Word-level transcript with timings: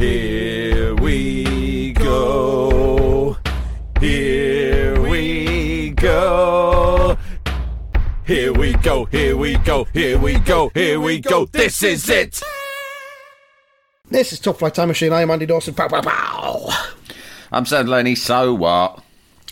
Here 0.00 0.94
we 0.94 1.92
go. 1.92 3.36
Here 4.00 4.98
we 4.98 5.90
go. 5.90 7.18
Here 8.24 8.50
we 8.50 8.72
go. 8.72 9.04
Here 9.04 9.36
we 9.36 9.58
go. 9.58 9.84
Here 9.92 10.18
we 10.18 10.38
go. 10.38 10.70
Here 10.72 10.98
we 10.98 11.20
go. 11.20 11.44
This 11.44 11.82
is 11.82 12.08
it. 12.08 12.40
This 14.08 14.32
is 14.32 14.40
Top 14.40 14.60
Flight 14.60 14.72
Time 14.72 14.88
Machine. 14.88 15.12
I 15.12 15.20
am 15.20 15.30
Andy 15.30 15.44
Dawson. 15.44 15.74
Pow, 15.74 15.88
pow, 15.88 16.00
pow. 16.00 16.70
I'm 17.52 17.66
Sam 17.66 17.84
Delaney. 17.84 18.14
So 18.14 18.54
what? 18.54 19.04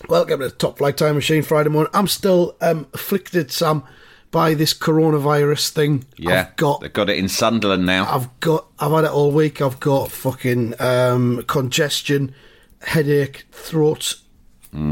Welcome 0.09 0.41
to 0.41 0.49
the 0.49 0.55
Top 0.55 0.79
Flight 0.79 0.97
Time 0.97 1.17
Machine 1.17 1.43
Friday 1.43 1.69
morning. 1.69 1.91
I'm 1.93 2.09
still 2.09 2.57
um, 2.63 2.87
afflicted, 2.95 3.53
Sam, 3.53 3.85
by 4.31 4.55
this 4.55 4.75
coronavirus 4.75 5.71
thing. 5.71 6.05
Yeah, 6.17 6.41
I've 6.49 6.57
got, 6.57 6.81
they've 6.81 6.93
got 6.93 7.09
it 7.11 7.17
in 7.19 7.29
Sunderland 7.29 7.87
now. 7.87 8.13
I've 8.13 8.41
got, 8.41 8.67
I've 8.79 8.93
had 8.93 9.05
it 9.05 9.11
all 9.11 9.31
week. 9.31 9.61
I've 9.63 9.81
got 9.81 10.11
fucking 10.11 10.81
um, 10.81 11.45
congestion, 11.47 12.35
headache, 12.83 13.47
throat 13.53 14.17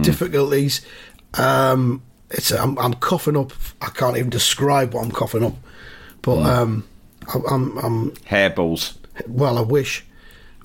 difficulties. 0.03 0.81
Um, 1.35 2.03
it's, 2.31 2.51
I'm, 2.51 2.79
I'm 2.79 2.95
coughing 2.95 3.37
up. 3.37 3.53
I 3.83 3.89
can't 3.91 4.17
even 4.17 4.31
describe 4.31 4.95
what 4.95 5.05
I'm 5.05 5.11
coughing 5.11 5.45
up. 5.45 5.55
But 6.23 6.39
um, 6.45 6.89
I, 7.29 7.39
I'm, 7.51 7.79
I'm 7.79 8.11
Hairballs. 8.13 8.97
well, 9.29 9.59
I 9.59 9.61
wish, 9.61 10.05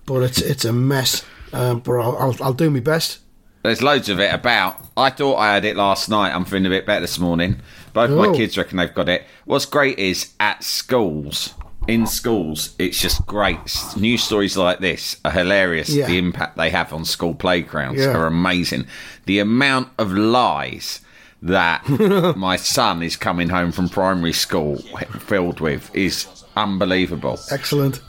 but 0.06 0.24
it's 0.24 0.42
it's 0.42 0.66
a 0.66 0.74
mess. 0.74 1.24
Um, 1.54 1.80
but 1.82 1.94
I'll, 2.00 2.18
I'll 2.18 2.36
I'll 2.42 2.54
do 2.54 2.70
my 2.70 2.80
best. 2.80 3.20
There's 3.64 3.84
loads 3.84 4.10
of 4.10 4.20
it 4.20 4.34
about. 4.34 4.84
I 4.98 5.12
thought 5.12 5.36
I 5.36 5.54
had 5.54 5.66
it 5.66 5.76
last 5.76 6.10
night. 6.10 6.34
I'm 6.34 6.46
feeling 6.46 6.66
a 6.66 6.70
bit 6.70 6.86
better 6.88 7.02
this 7.02 7.20
morning. 7.20 7.60
Both 7.94 8.12
Oh. 8.12 8.16
my 8.32 8.36
kids 8.36 8.58
reckon 8.58 8.78
they've 8.78 8.94
got 8.94 9.10
it. 9.10 9.26
What's 9.46 9.66
great 9.66 10.00
is 10.00 10.34
at 10.40 10.64
schools, 10.64 11.54
in 11.88 12.06
schools, 12.08 12.76
it's 12.80 13.00
just 13.00 13.26
great. 13.26 13.58
News 13.98 14.24
stories 14.24 14.56
like 14.58 14.80
this 14.80 15.18
are 15.26 15.32
hilarious. 15.32 15.90
Yeah. 15.90 16.08
The 16.08 16.18
impact 16.18 16.58
they 16.58 16.70
have 16.70 16.94
on 16.94 17.06
school 17.06 17.34
playgrounds 17.34 18.00
Yeah. 18.02 18.16
are 18.18 18.28
amazing. 18.28 18.86
The 19.26 19.40
amount 19.40 19.90
of 19.98 20.12
lies 20.14 21.02
that 21.42 21.88
my 22.38 22.56
son 22.56 23.02
is 23.02 23.16
coming 23.16 23.50
home 23.50 23.72
from 23.72 23.90
primary 23.90 24.34
school 24.34 24.78
filled 25.22 25.60
with 25.60 25.90
is 25.96 26.28
unbelievable 26.56 27.40
Excellent. 27.50 28.00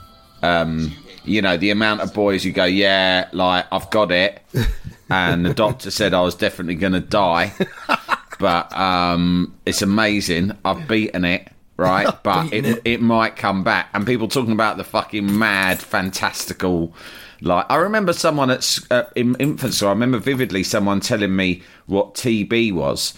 Um, 0.43 0.93
you 1.25 1.41
know, 1.41 1.55
the 1.57 1.71
amount 1.71 2.01
of 2.01 2.13
boys 2.13 2.43
who 2.43 2.51
go, 2.51 2.65
yeah, 2.65 3.29
like 3.31 3.65
I've 3.71 3.89
got 3.89 4.11
it, 4.11 4.41
and 5.09 5.45
the 5.45 5.53
doctor 5.53 5.89
said 5.89 6.13
I 6.13 6.21
was 6.21 6.35
definitely 6.35 6.75
going 6.75 6.93
to 6.93 6.99
die, 6.99 7.53
but 8.43 8.77
um, 8.77 9.55
it's 9.65 9.81
amazing. 9.81 10.51
I've 10.65 10.85
beaten 10.85 11.23
it, 11.23 11.47
right? 11.77 12.13
But 12.23 12.51
it, 12.51 12.65
it 12.65 12.81
it. 12.83 13.01
might 13.01 13.37
come 13.37 13.63
back. 13.63 13.87
And 13.93 14.05
people 14.05 14.27
talking 14.27 14.51
about 14.51 14.75
the 14.75 14.83
fucking 14.83 15.39
mad, 15.39 15.79
fantastical. 15.79 16.93
Like 17.39 17.65
I 17.69 17.77
remember 17.77 18.11
someone 18.11 18.49
at 18.49 18.79
uh, 18.91 19.05
in 19.15 19.37
infancy. 19.39 19.85
I 19.85 19.89
remember 19.89 20.17
vividly 20.17 20.63
someone 20.63 20.99
telling 20.99 21.33
me 21.33 21.63
what 21.85 22.15
TB 22.15 22.73
was, 22.73 23.13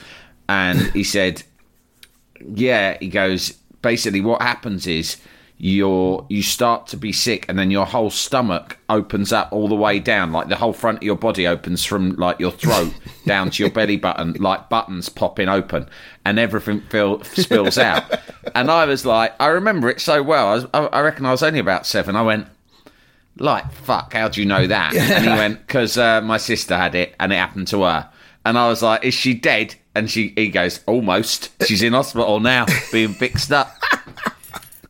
and 0.47 0.79
he 0.93 1.03
said 1.03 1.41
yeah, 2.53 2.95
he 2.99 3.07
goes. 3.07 3.49
Basically, 3.81 4.21
what 4.21 4.43
happens 4.43 4.85
is 4.85 5.17
you're 5.57 6.25
you 6.29 6.43
start 6.43 6.87
to 6.87 6.97
be 6.97 7.13
sick, 7.13 7.45
and 7.47 7.57
then 7.57 7.71
your 7.71 7.85
whole 7.85 8.09
stomach 8.09 8.77
opens 8.89 9.31
up 9.31 9.51
all 9.51 9.67
the 9.69 9.75
way 9.75 9.99
down, 9.99 10.31
like 10.31 10.49
the 10.49 10.55
whole 10.55 10.73
front 10.73 10.97
of 10.97 11.03
your 11.03 11.15
body 11.15 11.47
opens 11.47 11.85
from 11.85 12.11
like 12.15 12.39
your 12.39 12.51
throat 12.51 12.93
down 13.25 13.49
to 13.51 13.63
your 13.63 13.71
belly 13.71 13.95
button, 13.95 14.33
like 14.33 14.69
buttons 14.69 15.07
popping 15.07 15.47
open, 15.47 15.87
and 16.25 16.39
everything 16.39 16.81
feel, 16.81 17.23
spills 17.23 17.77
out. 17.77 18.03
And 18.53 18.69
I 18.69 18.85
was 18.85 19.05
like, 19.05 19.33
I 19.39 19.47
remember 19.47 19.89
it 19.89 20.01
so 20.01 20.21
well. 20.21 20.47
I, 20.47 20.53
was, 20.55 20.65
I, 20.73 20.79
I 20.87 21.01
reckon 21.01 21.25
I 21.25 21.31
was 21.31 21.43
only 21.43 21.59
about 21.59 21.85
seven. 21.85 22.15
I 22.15 22.21
went. 22.21 22.47
Like 23.37 23.69
fuck, 23.73 24.13
how 24.13 24.29
do 24.29 24.39
you 24.39 24.47
know 24.47 24.65
that? 24.65 24.95
And 24.95 25.25
he 25.25 25.29
went 25.29 25.67
because 25.67 25.97
uh, 25.97 26.21
my 26.21 26.37
sister 26.37 26.77
had 26.77 26.95
it 26.95 27.13
and 27.19 27.33
it 27.33 27.35
happened 27.35 27.67
to 27.67 27.83
her. 27.83 28.09
And 28.45 28.57
I 28.57 28.69
was 28.69 28.81
like, 28.81 29.03
"Is 29.03 29.13
she 29.13 29.33
dead?" 29.33 29.75
And 29.93 30.09
she, 30.09 30.31
he 30.37 30.47
goes, 30.47 30.79
"Almost. 30.85 31.51
She's 31.65 31.83
in 31.83 31.91
hospital 31.91 32.39
now, 32.39 32.65
being 32.93 33.13
fixed 33.13 33.51
up." 33.51 33.75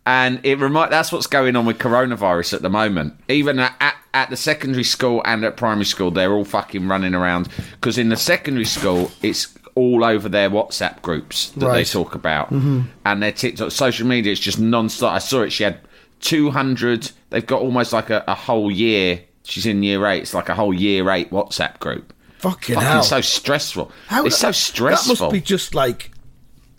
And 0.07 0.39
it 0.43 0.59
remind 0.59 0.91
that's 0.91 1.11
what's 1.11 1.27
going 1.27 1.55
on 1.55 1.65
with 1.65 1.79
coronavirus 1.79 2.53
at 2.53 2.61
the 2.61 2.69
moment. 2.69 3.15
Even 3.27 3.57
at, 3.57 3.75
at, 3.79 3.95
at 4.13 4.29
the 4.29 4.37
secondary 4.37 4.83
school 4.83 5.21
and 5.25 5.43
at 5.43 5.57
primary 5.57 5.85
school, 5.85 6.11
they're 6.11 6.31
all 6.31 6.45
fucking 6.45 6.87
running 6.87 7.15
around 7.15 7.49
because 7.71 7.97
in 7.97 8.09
the 8.09 8.17
secondary 8.17 8.65
school, 8.65 9.09
it's 9.23 9.57
all 9.73 10.05
over 10.05 10.29
their 10.29 10.49
WhatsApp 10.49 11.01
groups 11.01 11.49
that 11.51 11.73
they 11.73 11.83
talk 11.83 12.15
about, 12.15 12.47
mm-hmm. 12.47 12.81
and 13.03 13.21
their 13.21 13.31
TikTok, 13.31 13.71
social 13.71 14.07
media. 14.07 14.31
It's 14.31 14.39
just 14.39 14.59
non-stop. 14.59 15.13
I 15.13 15.17
saw 15.17 15.41
it. 15.41 15.51
She 15.51 15.63
had 15.63 15.79
two 16.21 16.51
hundred. 16.51 17.11
They've 17.31 17.45
got 17.45 17.61
almost 17.61 17.91
like 17.91 18.09
a, 18.09 18.23
a 18.27 18.35
whole 18.35 18.71
year. 18.71 19.21
She's 19.43 19.65
in 19.65 19.83
year 19.83 20.05
eight. 20.07 20.21
It's 20.21 20.33
like 20.33 20.49
a 20.49 20.55
whole 20.55 20.73
year 20.73 21.09
eight 21.09 21.31
WhatsApp 21.31 21.79
group. 21.79 22.13
Fucking, 22.37 22.75
Fucking 22.75 22.89
hell. 22.89 23.03
so 23.03 23.21
stressful. 23.21 23.91
How- 24.07 24.25
it's 24.25 24.37
so 24.37 24.51
stressful. 24.51 25.15
That 25.15 25.21
must 25.23 25.33
be 25.33 25.41
just 25.41 25.73
like 25.75 26.11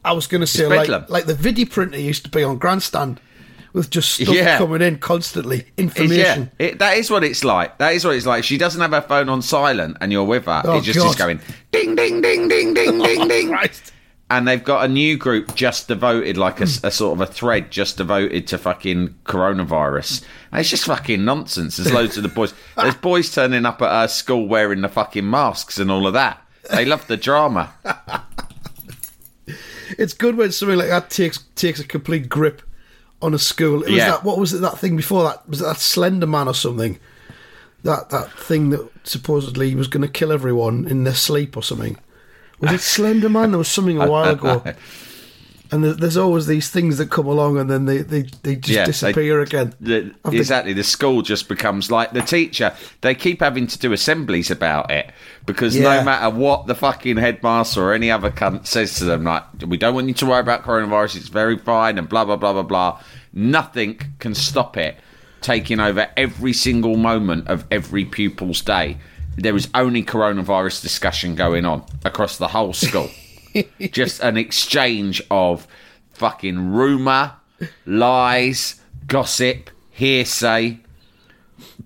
I 0.07 0.13
was 0.13 0.27
going 0.27 0.41
to 0.41 0.47
say, 0.47 0.67
like 0.67 0.89
like 1.11 1.27
the 1.27 1.35
video 1.35 1.67
printer 1.67 1.99
used 1.99 2.25
to 2.25 2.31
be 2.31 2.43
on 2.43 2.59
Grandstand 2.59 3.21
with 3.73 3.91
just 3.91 4.15
stuff 4.15 4.35
Yeah. 4.35 4.57
coming 4.57 4.81
in 4.81 4.99
constantly, 4.99 5.67
information. 5.77 6.51
Yeah, 6.59 6.67
it, 6.67 6.79
that 6.79 6.97
is 6.97 7.11
what 7.11 7.23
it's 7.25 7.45
like. 7.45 7.77
That 7.79 7.93
is 7.95 8.05
what 8.05 8.17
it's 8.17 8.25
like. 8.25 8.43
She 8.45 8.57
doesn't 8.57 8.81
have 8.81 8.93
her 8.93 9.03
phone 9.03 9.29
on 9.29 9.43
silent, 9.43 9.99
and 10.01 10.11
you're 10.13 10.25
with 10.25 10.47
her. 10.47 10.63
Oh, 10.65 10.79
it 10.79 10.83
just 10.85 10.99
God. 10.99 11.11
is 11.11 11.17
going 11.17 11.41
ding, 11.73 11.95
ding, 11.95 12.23
ding, 12.23 12.49
ding, 12.49 12.73
ding, 12.73 12.99
ding, 13.03 13.29
ding. 13.29 13.49
Christ. 13.49 13.93
And 14.29 14.49
they've 14.49 14.65
got 14.65 14.85
a 14.85 14.89
new 14.89 15.17
group 15.17 15.55
just 15.55 15.87
devoted, 15.87 16.37
like 16.37 16.61
a 16.61 16.67
sort 16.67 17.13
of 17.13 17.21
a 17.21 17.33
thread 17.33 17.71
just 17.71 17.97
devoted 17.99 18.49
to 18.49 18.59
fucking 18.59 19.15
coronavirus. 19.25 20.25
And 20.51 20.61
it's 20.61 20.71
just 20.71 20.87
fucking 20.87 21.25
nonsense. 21.25 21.77
There's 21.77 21.93
loads 21.93 22.17
of 22.17 22.25
the 22.25 22.29
boys. 22.29 22.53
There's 22.77 22.97
boys 22.97 23.33
turning 23.33 23.65
up 23.67 23.81
at 23.83 23.89
our 23.89 24.09
school 24.09 24.49
wearing 24.49 24.81
the 24.81 24.89
fucking 24.89 25.29
masks 25.29 25.79
and 25.79 25.91
all 25.93 26.07
of 26.09 26.15
that. 26.15 26.43
They 26.71 26.85
love 26.85 27.07
the 27.07 27.17
drama. 27.17 27.73
It's 29.99 30.13
good 30.15 30.37
when 30.37 30.53
something 30.53 30.79
like 30.79 30.89
that 30.89 31.11
takes 31.11 31.39
takes 31.55 31.81
a 31.81 31.85
complete 31.87 32.29
grip 32.29 32.63
on 33.23 33.33
a 33.35 33.39
school. 33.39 33.83
It 33.83 33.89
was 33.91 33.97
Yeah. 33.99 34.11
that 34.11 34.25
what 34.25 34.39
was 34.39 34.53
it 34.53 34.61
that 34.61 34.79
thing 34.79 34.97
before 34.97 35.25
that? 35.25 35.49
Was 35.49 35.61
it 35.61 35.65
that 35.65 35.79
Slender 35.81 36.27
Man 36.27 36.49
or 36.49 36.55
something? 36.55 36.99
That 37.83 38.11
that 38.11 38.31
thing 38.39 38.71
that 38.71 38.89
supposedly 39.05 39.75
was 39.75 39.89
going 39.89 40.03
to 40.03 40.09
kill 40.09 40.33
everyone 40.33 40.87
in 40.87 41.05
their 41.05 41.15
sleep 41.15 41.57
or 41.57 41.63
something. 41.63 41.97
Was 42.61 42.73
it 42.73 42.81
Slender 42.95 43.29
Man? 43.29 43.53
There 43.53 43.59
was 43.59 43.69
something 43.69 44.01
a 44.01 44.09
while 44.11 44.31
ago. 44.33 44.63
And 45.73 45.83
there's 45.85 46.17
always 46.17 46.47
these 46.47 46.71
things 46.71 46.99
that 46.99 47.11
come 47.11 47.27
along 47.27 47.59
and 47.59 47.69
then 47.71 47.87
they, 47.87 47.99
they, 47.99 48.23
they 48.43 48.57
just 48.57 48.69
Yeah, 48.69 48.83
they- 48.83 48.87
disappear 48.87 49.41
again. 49.41 49.75
The- 49.81 50.15
exactly. 50.31 50.73
The 50.73 50.85
school 50.85 51.23
just 51.23 51.49
becomes 51.49 51.91
like 51.91 52.13
the 52.13 52.23
teacher. 52.23 52.73
They 53.01 53.15
keep 53.15 53.41
having 53.41 53.67
to 53.67 53.79
do 53.79 53.93
assemblies 53.93 54.51
about 54.51 54.91
it 54.91 55.11
because 55.45 55.77
Yeah. 55.77 55.99
no 55.99 56.05
matter 56.05 56.31
what 56.31 56.67
the 56.67 56.75
fucking 56.75 57.17
headmaster 57.17 57.83
or 57.83 57.95
any 57.95 58.11
other 58.11 58.31
cunt 58.31 58.67
says 58.67 58.95
to 58.99 59.05
them, 59.05 59.25
like, 59.25 59.43
we 59.67 59.77
don't 59.77 59.95
want 59.95 60.09
you 60.09 60.15
to 60.15 60.27
worry 60.27 60.41
about 60.41 60.63
coronavirus, 60.65 61.17
it's 61.17 61.29
very 61.29 61.59
fine, 61.59 61.99
and 61.99 62.09
blah, 62.09 62.25
blah, 62.25 62.37
blah, 62.37 62.53
blah, 62.53 62.63
blah. 62.63 63.01
Nothing 63.33 63.99
can 64.19 64.35
stop 64.35 64.77
it 64.77 64.97
taking 65.41 65.81
over 65.81 66.09
every 66.17 66.53
single 66.53 66.97
moment 66.97 67.47
of 67.49 67.65
every 67.71 68.05
pupil's 68.05 68.61
day. 68.63 68.99
There 69.37 69.55
is 69.55 69.69
only 69.75 70.03
coronavirus 70.03 70.81
discussion 70.81 71.35
going 71.35 71.65
on 71.67 71.85
across 72.05 72.39
the 72.39 72.49
whole 72.49 72.73
school. 72.73 73.11
Just 73.93 74.21
an 74.21 74.37
exchange 74.37 75.23
of 75.31 75.67
fucking 76.13 76.73
rumour, 76.73 77.33
lies, 77.85 78.81
gossip, 79.07 79.71
hearsay. 79.91 80.79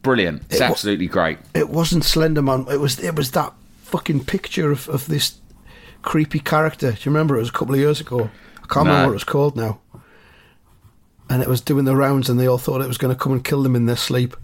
Brilliant. 0.02 0.42
It's 0.50 0.60
wa- 0.60 0.66
absolutely 0.66 1.06
great. 1.06 1.38
it 1.54 1.68
wasn't 1.68 2.04
Slender 2.04 2.42
Man. 2.42 2.66
It 2.70 2.80
was 2.80 2.98
it 2.98 3.14
was 3.16 3.32
that 3.32 3.52
fucking 3.82 4.24
picture 4.24 4.70
of, 4.72 4.88
of 4.88 5.06
this 5.08 5.36
creepy 6.02 6.38
character. 6.40 6.92
Do 6.92 6.98
you 7.02 7.12
remember? 7.12 7.36
It 7.36 7.40
was 7.40 7.48
a 7.50 7.52
couple 7.52 7.74
of 7.74 7.80
years 7.80 8.00
ago. 8.00 8.30
I 8.62 8.66
can't 8.72 8.86
No. 8.86 8.92
remember 8.92 9.06
what 9.08 9.10
it 9.10 9.14
was 9.14 9.24
called 9.24 9.56
now. 9.56 9.80
And 11.28 11.42
it 11.42 11.48
was 11.48 11.60
doing 11.60 11.84
the 11.84 11.94
rounds, 11.94 12.28
and 12.28 12.40
they 12.40 12.46
all 12.48 12.58
thought 12.58 12.80
it 12.80 12.88
was 12.88 12.98
going 12.98 13.14
to 13.14 13.18
come 13.18 13.32
and 13.32 13.44
kill 13.44 13.62
them 13.62 13.76
in 13.76 13.86
their 13.86 13.96
sleep. 13.96 14.36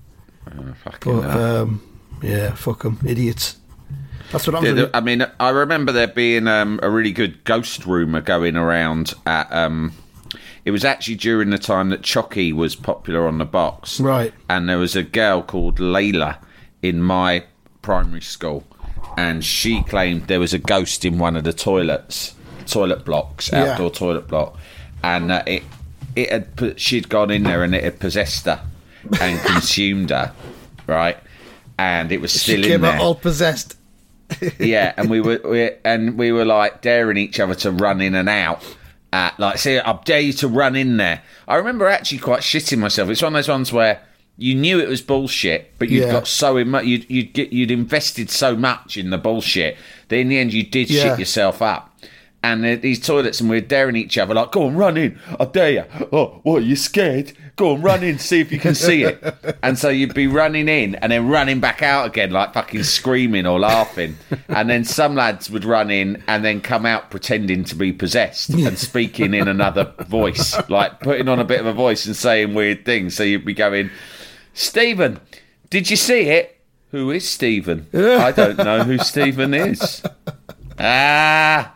Fucking 0.84 1.20
But 1.20 1.31
um, 1.31 1.81
yeah, 2.22 2.55
fuck 2.55 2.82
them, 2.82 3.00
idiots. 3.05 3.56
That's 4.32 4.46
what 4.46 4.56
I'm 4.56 4.64
Yeah, 4.64 4.73
doing. 4.73 4.90
I 4.94 5.00
mean, 5.00 5.26
I 5.40 5.50
remember 5.50 5.93
there 5.93 6.06
being 6.08 6.49
um, 6.49 6.81
a 6.82 6.90
really 6.90 7.12
good 7.12 7.44
ghost 7.44 7.87
rumor 7.87 8.20
going 8.20 8.56
around 8.56 9.14
at 9.26 9.50
um, 9.52 9.93
It 10.64 10.70
was 10.73 10.84
actually 10.84 11.14
during 11.17 11.50
the 11.50 11.58
time 11.58 11.90
that 11.90 12.02
Chucky 12.02 12.52
was 12.52 12.75
popular 12.75 13.26
on 13.28 13.38
the 13.38 13.44
box. 13.44 14.00
Right. 14.00 14.32
And 14.50 14.69
there 14.69 14.78
was 14.78 14.96
a 14.96 15.02
girl 15.02 15.43
called 15.43 15.78
Layla 15.78 16.38
in 16.82 17.00
my 17.02 17.44
primary 17.82 18.20
school, 18.20 18.64
and 19.17 19.44
she 19.44 19.82
claimed 19.84 20.26
there 20.26 20.40
was 20.40 20.52
a 20.52 20.58
ghost 20.58 21.05
in 21.05 21.19
one 21.19 21.37
of 21.37 21.44
the 21.44 21.52
toilets, 21.52 22.34
toilet 22.67 23.05
blocks, 23.05 23.50
Yeah. 23.52 23.72
outdoor 23.72 23.90
toilet 23.90 24.26
block, 24.29 24.58
and 25.05 25.31
uh, 25.31 25.43
it 25.46 25.62
it 26.17 26.31
had 26.31 26.81
she'd 26.81 27.08
gone 27.08 27.31
in 27.31 27.43
there 27.44 27.62
and 27.62 27.75
it 27.75 27.84
had 27.84 28.00
possessed 28.00 28.46
her 28.46 28.61
and 29.20 29.38
consumed 29.46 30.11
her, 30.11 30.32
right? 30.87 31.17
And 31.79 32.11
it 32.11 32.20
was 32.20 32.32
still 32.32 32.56
she 32.56 32.62
in 32.62 32.69
came 32.81 32.84
out 32.84 32.93
there 32.93 33.00
all 33.00 33.14
possessed. 33.14 33.76
yeah, 34.58 34.93
and 34.96 35.08
we 35.11 35.20
were 35.20 35.40
we, 35.44 35.70
and 35.84 36.19
we 36.19 36.32
were 36.32 36.44
like 36.44 36.82
daring 36.82 37.17
each 37.17 37.38
other 37.40 37.55
to 37.56 37.70
run 37.70 38.00
in 38.00 38.14
and 38.14 38.28
out. 38.28 38.62
Like, 39.38 39.56
see, 39.58 39.78
I 39.78 39.99
dare 40.05 40.20
you 40.20 40.32
to 40.34 40.49
run 40.49 40.76
in 40.76 40.99
there. 40.99 41.23
I 41.49 41.56
remember 41.56 41.87
actually 41.87 42.19
quite 42.19 42.40
shitting 42.40 42.78
myself. 42.78 43.08
It's 43.08 43.23
one 43.23 43.32
of 43.34 43.38
those 43.38 43.49
ones 43.49 43.73
where 43.73 44.02
you 44.37 44.55
knew 44.55 44.78
it 44.78 44.88
was 44.88 45.00
bullshit, 45.00 45.73
but 45.78 45.88
you'd 45.88 46.05
Yeah. 46.05 46.12
got 46.12 46.26
so 46.26 46.58
in, 46.58 46.75
you'd 46.84 47.08
you'd 47.11 47.32
get 47.32 47.50
you'd 47.52 47.70
invested 47.70 48.28
so 48.31 48.55
much 48.56 48.99
in 48.99 49.08
the 49.11 49.17
bullshit 49.17 49.78
that 50.08 50.17
in 50.17 50.29
the 50.29 50.38
end 50.38 50.52
you 50.52 50.62
did 50.64 50.90
Yeah. 50.90 51.05
shit 51.11 51.19
yourself 51.20 51.62
up. 51.62 51.99
And 52.46 52.81
these 52.81 53.04
toilets, 53.04 53.40
and 53.40 53.50
we're 53.50 53.60
daring 53.60 53.96
each 53.96 54.16
other, 54.16 54.32
like, 54.32 54.52
go 54.52 54.66
on, 54.66 54.76
run 54.76 54.96
in. 54.96 55.19
I 55.40 55.46
dare 55.46 55.70
you. 55.70 55.84
Oh, 56.12 56.38
what, 56.44 56.62
you 56.62 56.76
scared? 56.76 57.32
Go 57.56 57.72
on, 57.72 57.82
run 57.82 58.04
in, 58.04 58.20
see 58.20 58.38
if 58.38 58.52
you 58.52 58.60
can 58.60 58.76
see 58.76 59.02
it. 59.02 59.58
and 59.64 59.76
so 59.76 59.88
you'd 59.88 60.14
be 60.14 60.28
running 60.28 60.69
in 60.69 60.94
and 60.94 61.10
then 61.10 61.26
running 61.26 61.58
back 61.58 61.82
out 61.82 62.06
again, 62.06 62.31
like 62.31 62.54
fucking 62.54 62.84
screaming 62.84 63.46
or 63.46 63.58
laughing. 63.58 64.16
And 64.48 64.70
then 64.70 64.84
some 64.84 65.16
lads 65.16 65.50
would 65.50 65.64
run 65.64 65.90
in 65.90 66.22
and 66.28 66.44
then 66.44 66.60
come 66.60 66.87
out 66.87 67.10
pretending 67.10 67.64
to 67.64 67.75
be 67.75 67.93
possessed 67.93 68.50
and 68.50 68.78
speaking 68.78 69.34
in 69.34 69.48
another 69.48 69.93
voice, 70.06 70.56
like 70.69 71.00
putting 71.00 71.28
on 71.28 71.40
a 71.40 71.44
bit 71.44 71.58
of 71.58 71.66
a 71.66 71.72
voice 71.72 72.06
and 72.06 72.14
saying 72.14 72.54
weird 72.54 72.84
things. 72.84 73.16
So 73.16 73.25
you'd 73.25 73.44
be 73.44 73.54
going, 73.54 73.90
Stephen, 74.54 75.19
did 75.69 75.90
you 75.90 75.96
see 75.96 76.28
it? 76.28 76.60
Who 76.93 77.10
is 77.10 77.28
Stephen? 77.28 77.88
I 77.93 78.31
don't 78.31 78.58
know 78.58 78.84
who 78.84 78.98
Stephen 78.98 79.52
is. 79.52 80.02
Ah, 80.78 81.75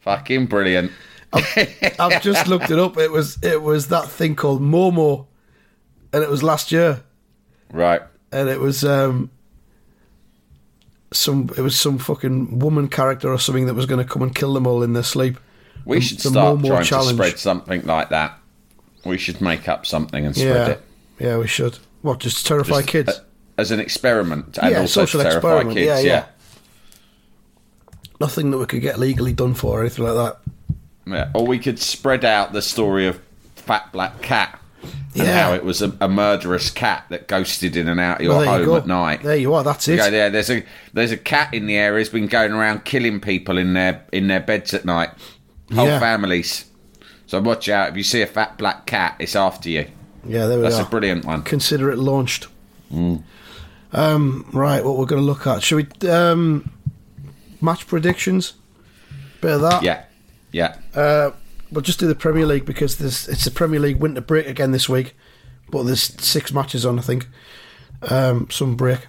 fucking 0.00 0.46
brilliant. 0.46 0.92
I've 1.32 2.22
just 2.22 2.48
looked 2.48 2.70
it 2.70 2.78
up. 2.78 2.96
It 2.98 3.10
was 3.10 3.38
it 3.42 3.62
was 3.62 3.88
that 3.88 4.08
thing 4.08 4.34
called 4.34 4.60
Momo, 4.60 5.26
and 6.12 6.22
it 6.22 6.28
was 6.30 6.42
last 6.42 6.72
year, 6.72 7.02
Right. 7.72 8.02
and 8.32 8.48
it 8.48 8.58
was 8.60 8.84
um 8.84 9.30
some 11.12 11.50
it 11.56 11.60
was 11.60 11.78
some 11.78 11.98
fucking 11.98 12.58
woman 12.58 12.88
character 12.88 13.32
or 13.32 13.38
something 13.38 13.66
that 13.66 13.74
was 13.74 13.86
going 13.86 14.04
to 14.04 14.10
come 14.10 14.22
and 14.22 14.34
kill 14.34 14.52
them 14.54 14.66
all 14.66 14.82
in 14.82 14.92
their 14.92 15.02
sleep. 15.02 15.38
We 15.84 15.96
The- 15.98 16.02
should 16.02 16.18
the 16.18 16.30
start 16.30 16.58
Momo 16.58 16.66
trying 16.68 16.84
challenge. 16.84 17.10
to 17.10 17.14
spread 17.16 17.38
something 17.38 17.82
like 17.86 18.10
that. 18.10 18.38
We 19.04 19.16
should 19.18 19.40
make 19.40 19.68
up 19.68 19.86
something 19.86 20.26
and 20.26 20.34
spread 20.36 20.48
Yeah, 20.68 20.72
it 20.74 20.80
yeah, 21.18 21.36
we 21.38 21.46
should. 21.46 21.78
What 22.02 22.18
just 22.20 22.46
terrify 22.46 22.82
kids? 22.82 23.08
uh, 23.08 23.20
as 23.58 23.70
an 23.70 23.80
experiment 23.80 24.58
and 24.58 24.72
Yeah, 24.72 24.80
also 24.80 25.02
to 25.02 25.06
social 25.06 25.20
terrify 25.22 25.38
experiment. 25.56 25.76
kids. 25.76 25.86
Yeah, 25.86 25.98
Yeah, 25.98 26.12
yeah. 26.12 26.24
Nothing 28.20 28.50
that 28.50 28.58
we 28.58 28.66
could 28.66 28.82
get 28.82 28.98
legally 28.98 29.32
done 29.32 29.54
for 29.54 29.78
or 29.78 29.80
anything 29.80 30.04
like 30.04 30.14
that. 30.14 30.38
Yeah. 31.06 31.30
Or 31.34 31.46
we 31.46 31.58
could 31.58 31.78
spread 31.78 32.24
out 32.24 32.52
the 32.52 32.62
story 32.62 33.06
of 33.06 33.18
Fat 33.56 33.90
Black 33.92 34.20
Cat 34.22 34.60
and 34.82 34.92
Yeah. 35.26 35.42
how 35.42 35.54
it 35.54 35.64
was 35.64 35.80
a, 35.82 35.96
a 36.00 36.08
murderous 36.08 36.70
cat 36.70 37.04
that 37.08 37.26
ghosted 37.28 37.76
in 37.76 37.88
and 37.88 37.98
out 37.98 38.18
of 38.18 38.24
your 38.24 38.36
Well, 38.36 38.40
there 38.46 38.60
you 38.60 38.66
home 38.66 38.76
at 38.76 38.86
night. 38.86 39.22
There 39.22 39.36
you 39.36 39.54
are. 39.54 39.64
That's 39.64 39.88
You 39.88 39.94
it. 39.94 39.96
go 39.96 40.10
there. 40.10 40.28
There's 40.30 40.50
a 40.50 40.62
there's 40.92 41.12
a 41.12 41.16
cat 41.16 41.52
in 41.54 41.66
the 41.66 41.76
area 41.76 41.98
who's 42.00 42.10
been 42.10 42.26
going 42.28 42.52
around 42.52 42.84
killing 42.84 43.20
people 43.20 43.56
in 43.58 43.72
their 43.72 44.04
in 44.12 44.28
their 44.28 44.40
beds 44.40 44.74
at 44.74 44.84
night, 44.84 45.10
whole 45.74 45.86
Yeah. 45.86 45.98
families. 45.98 46.66
So 47.26 47.40
watch 47.40 47.68
out 47.68 47.88
if 47.90 47.96
you 47.96 48.02
see 48.02 48.20
a 48.22 48.26
fat 48.26 48.58
black 48.58 48.86
cat, 48.86 49.16
it's 49.18 49.34
after 49.36 49.68
you. 49.70 49.86
Yeah, 50.26 50.46
there 50.46 50.58
we 50.58 50.62
go. 50.64 50.68
That's 50.68 50.76
are. 50.76 50.86
a 50.86 50.90
brilliant 50.90 51.24
one. 51.24 51.42
Consider 51.42 51.90
it 51.90 51.98
launched. 51.98 52.46
Mm. 52.92 53.22
Um, 53.92 54.46
right, 54.52 54.84
what 54.84 54.98
we're 54.98 55.06
going 55.06 55.20
to 55.22 55.26
look 55.26 55.46
at? 55.46 55.62
Should 55.62 55.88
we 56.02 56.08
um, 56.08 56.70
match 57.60 57.86
predictions? 57.86 58.54
Bit 59.40 59.52
of 59.52 59.60
that. 59.62 59.82
Yeah, 59.82 60.04
yeah. 60.52 60.76
Uh, 60.94 61.30
we'll 61.70 61.82
just 61.82 61.98
do 62.00 62.06
the 62.06 62.14
Premier 62.14 62.46
League 62.46 62.64
because 62.66 62.98
there's 62.98 63.28
it's 63.28 63.44
the 63.44 63.50
Premier 63.50 63.80
League 63.80 63.96
winter 63.96 64.20
break 64.20 64.46
again 64.46 64.70
this 64.72 64.88
week, 64.88 65.14
but 65.70 65.84
there's 65.84 66.02
six 66.22 66.52
matches 66.52 66.84
on 66.86 66.98
I 66.98 67.02
think. 67.02 67.28
Um, 68.02 68.48
some 68.50 68.76
break. 68.76 69.06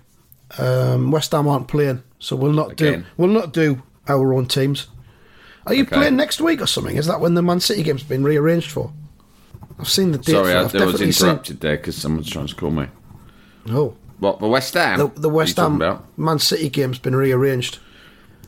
Um, 0.57 1.11
West 1.11 1.31
Ham 1.31 1.47
aren't 1.47 1.67
playing, 1.67 2.03
so 2.19 2.35
we'll 2.35 2.51
not 2.51 2.75
do 2.75 3.03
we'll 3.17 3.29
not 3.29 3.53
do 3.53 3.83
our 4.07 4.33
own 4.33 4.45
teams. 4.47 4.87
Are 5.65 5.73
you 5.73 5.83
Okay. 5.83 5.95
playing 5.95 6.15
next 6.15 6.41
week 6.41 6.59
or 6.61 6.67
something? 6.67 6.97
Is 6.97 7.05
that 7.05 7.19
when 7.21 7.35
the 7.35 7.41
Man 7.41 7.59
City 7.59 7.83
game's 7.83 8.03
been 8.03 8.23
rearranged 8.23 8.71
for? 8.71 8.91
I've 9.79 9.87
seen 9.89 10.11
the 10.11 10.17
date. 10.17 10.31
Sorry. 10.33 10.53
I, 10.53 10.59
I 10.59 10.63
was 10.63 10.71
definitely 10.73 11.11
seen- 11.11 11.27
interrupted 11.29 11.59
there 11.61 11.77
because 11.77 11.95
someone's 11.95 12.29
trying 12.29 12.47
to 12.47 12.55
call 12.55 12.71
me. 12.71 12.87
Oh, 13.69 13.95
What 14.19 14.39
the 14.39 14.47
West 14.47 14.73
Ham? 14.73 14.97
the, 14.99 15.07
the 15.19 15.29
West 15.29 15.57
What 15.57 15.63
are 15.71 15.75
you 15.77 15.83
Ham? 15.83 16.03
Man 16.17 16.39
City 16.39 16.67
game's 16.69 16.97
been 16.99 17.15
rearranged. 17.15 17.77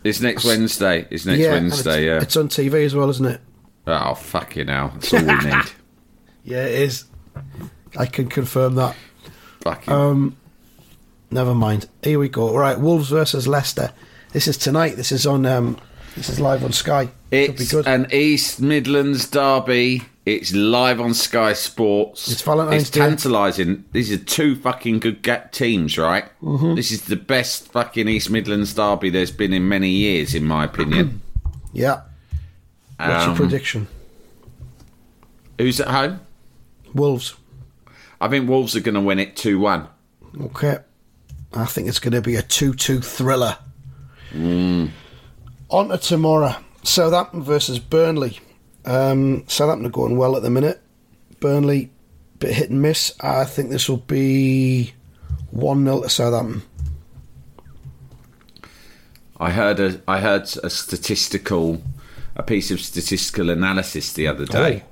It's 0.03 0.19
next 0.21 0.44
Wednesday. 0.45 1.07
It's 1.09 1.25
next 1.25 1.39
yeah, 1.39 1.51
Wednesday. 1.51 2.03
it's, 2.03 2.05
Yeah. 2.05 2.21
it's 2.21 2.38
on 2.38 2.50
TV 2.50 2.85
as 2.85 2.94
well, 2.95 3.09
isn't 3.09 3.25
it? 3.25 3.41
oh 3.88 4.13
fucking 4.15 4.67
hell! 4.67 4.91
That's 4.94 5.13
all 5.13 5.19
we 5.21 5.35
need. 5.35 5.63
Yeah, 6.45 6.65
it 6.65 6.81
is. 6.81 7.05
I 7.97 8.05
can 8.05 8.27
confirm 8.27 8.75
that. 8.75 8.95
fucking. 9.61 9.94
Um, 9.94 10.35
Never 11.31 11.55
mind. 11.55 11.88
Here 12.03 12.19
we 12.19 12.27
go. 12.27 12.50
All 12.50 12.57
right, 12.59 12.77
Wolves 12.77 13.09
versus 13.09 13.47
Leicester. 13.47 13.91
This 14.33 14.47
is 14.50 14.57
tonight. 14.57 14.97
This 14.97 15.11
is 15.13 15.25
on. 15.25 15.45
Um, 15.45 15.77
this 16.15 16.27
is 16.29 16.39
live 16.41 16.63
on 16.65 16.73
Sky. 16.73 17.09
It's 17.31 17.71
good. 17.71 17.88
an 17.88 18.07
East 18.11 18.59
Midlands 18.61 19.27
derby. 19.29 20.01
It's 20.25 20.54
live 20.54 21.02
on 21.02 21.14
Sky 21.14 21.52
Sports. 21.52 22.31
It's 22.31 22.42
Valentine's 22.42 22.84
It's 22.84 22.90
Day. 22.92 23.02
tantalising. 23.02 23.84
These 23.92 24.10
are 24.12 24.18
two 24.18 24.56
fucking 24.56 25.00
good 25.00 25.22
ga- 25.22 25.50
teams, 25.52 25.98
right? 25.98 26.25
Mm-hmm. 26.42 26.75
This 26.75 26.92
is 26.92 27.04
the 27.04 27.18
best 27.18 27.70
fucking 27.74 28.08
East 28.08 28.30
Midlands 28.30 28.74
derby 28.74 29.10
there's 29.10 29.31
been 29.31 29.52
in 29.52 29.68
many 29.68 29.90
years, 29.90 30.34
in 30.34 30.46
my 30.46 30.64
opinion. 30.64 31.22
yeah. 31.74 32.02
What's 32.98 33.24
Um, 33.25 33.30
your 33.31 33.36
prediction? 33.36 33.88
Who's 35.58 35.81
at 35.81 35.90
home? 35.90 36.22
Wolves. 36.94 37.36
I 38.22 38.30
think 38.30 38.48
Wolves 38.48 38.78
are 38.78 38.81
going 38.81 38.96
to 38.96 39.02
win 39.02 39.20
it 39.20 39.36
two 39.36 39.60
one. 39.60 39.88
Okay. 40.40 40.78
I 41.54 41.66
think 41.66 41.88
it's 41.90 42.00
going 42.00 42.14
to 42.14 42.22
be 42.22 42.36
a 42.36 42.42
2 42.42 42.74
2 42.74 43.02
thriller. 43.02 43.58
Mm. 44.31 44.90
On 45.70 45.90
to 45.90 45.98
tomorrow. 45.98 46.56
Southampton 46.84 47.44
versus 47.44 47.78
Burnley. 47.78 48.40
Um, 48.85 49.45
Southampton 49.47 49.88
are 49.88 49.91
going 49.91 50.18
well 50.18 50.35
at 50.35 50.44
the 50.44 50.50
minute. 50.50 50.81
Burnley, 51.39 51.91
bit 52.39 52.53
hit 52.53 52.69
and 52.69 52.81
miss. 52.81 53.13
I 53.21 53.45
think 53.45 53.69
this 53.69 53.88
will 53.89 53.97
be 53.97 54.94
1 55.51 55.84
0 55.86 56.01
to 56.01 56.10
Southampton. 56.10 56.63
I 59.38 59.51
heard 59.51 59.79
a 59.79 60.01
I 60.08 60.19
heard 60.19 60.43
a 60.63 60.69
statistical 60.69 61.81
a 62.36 62.43
piece 62.43 62.72
of 62.72 62.79
statistical 62.79 63.50
analysis 63.50 64.13
the 64.13 64.27
other 64.27 64.46
day. 64.46 64.84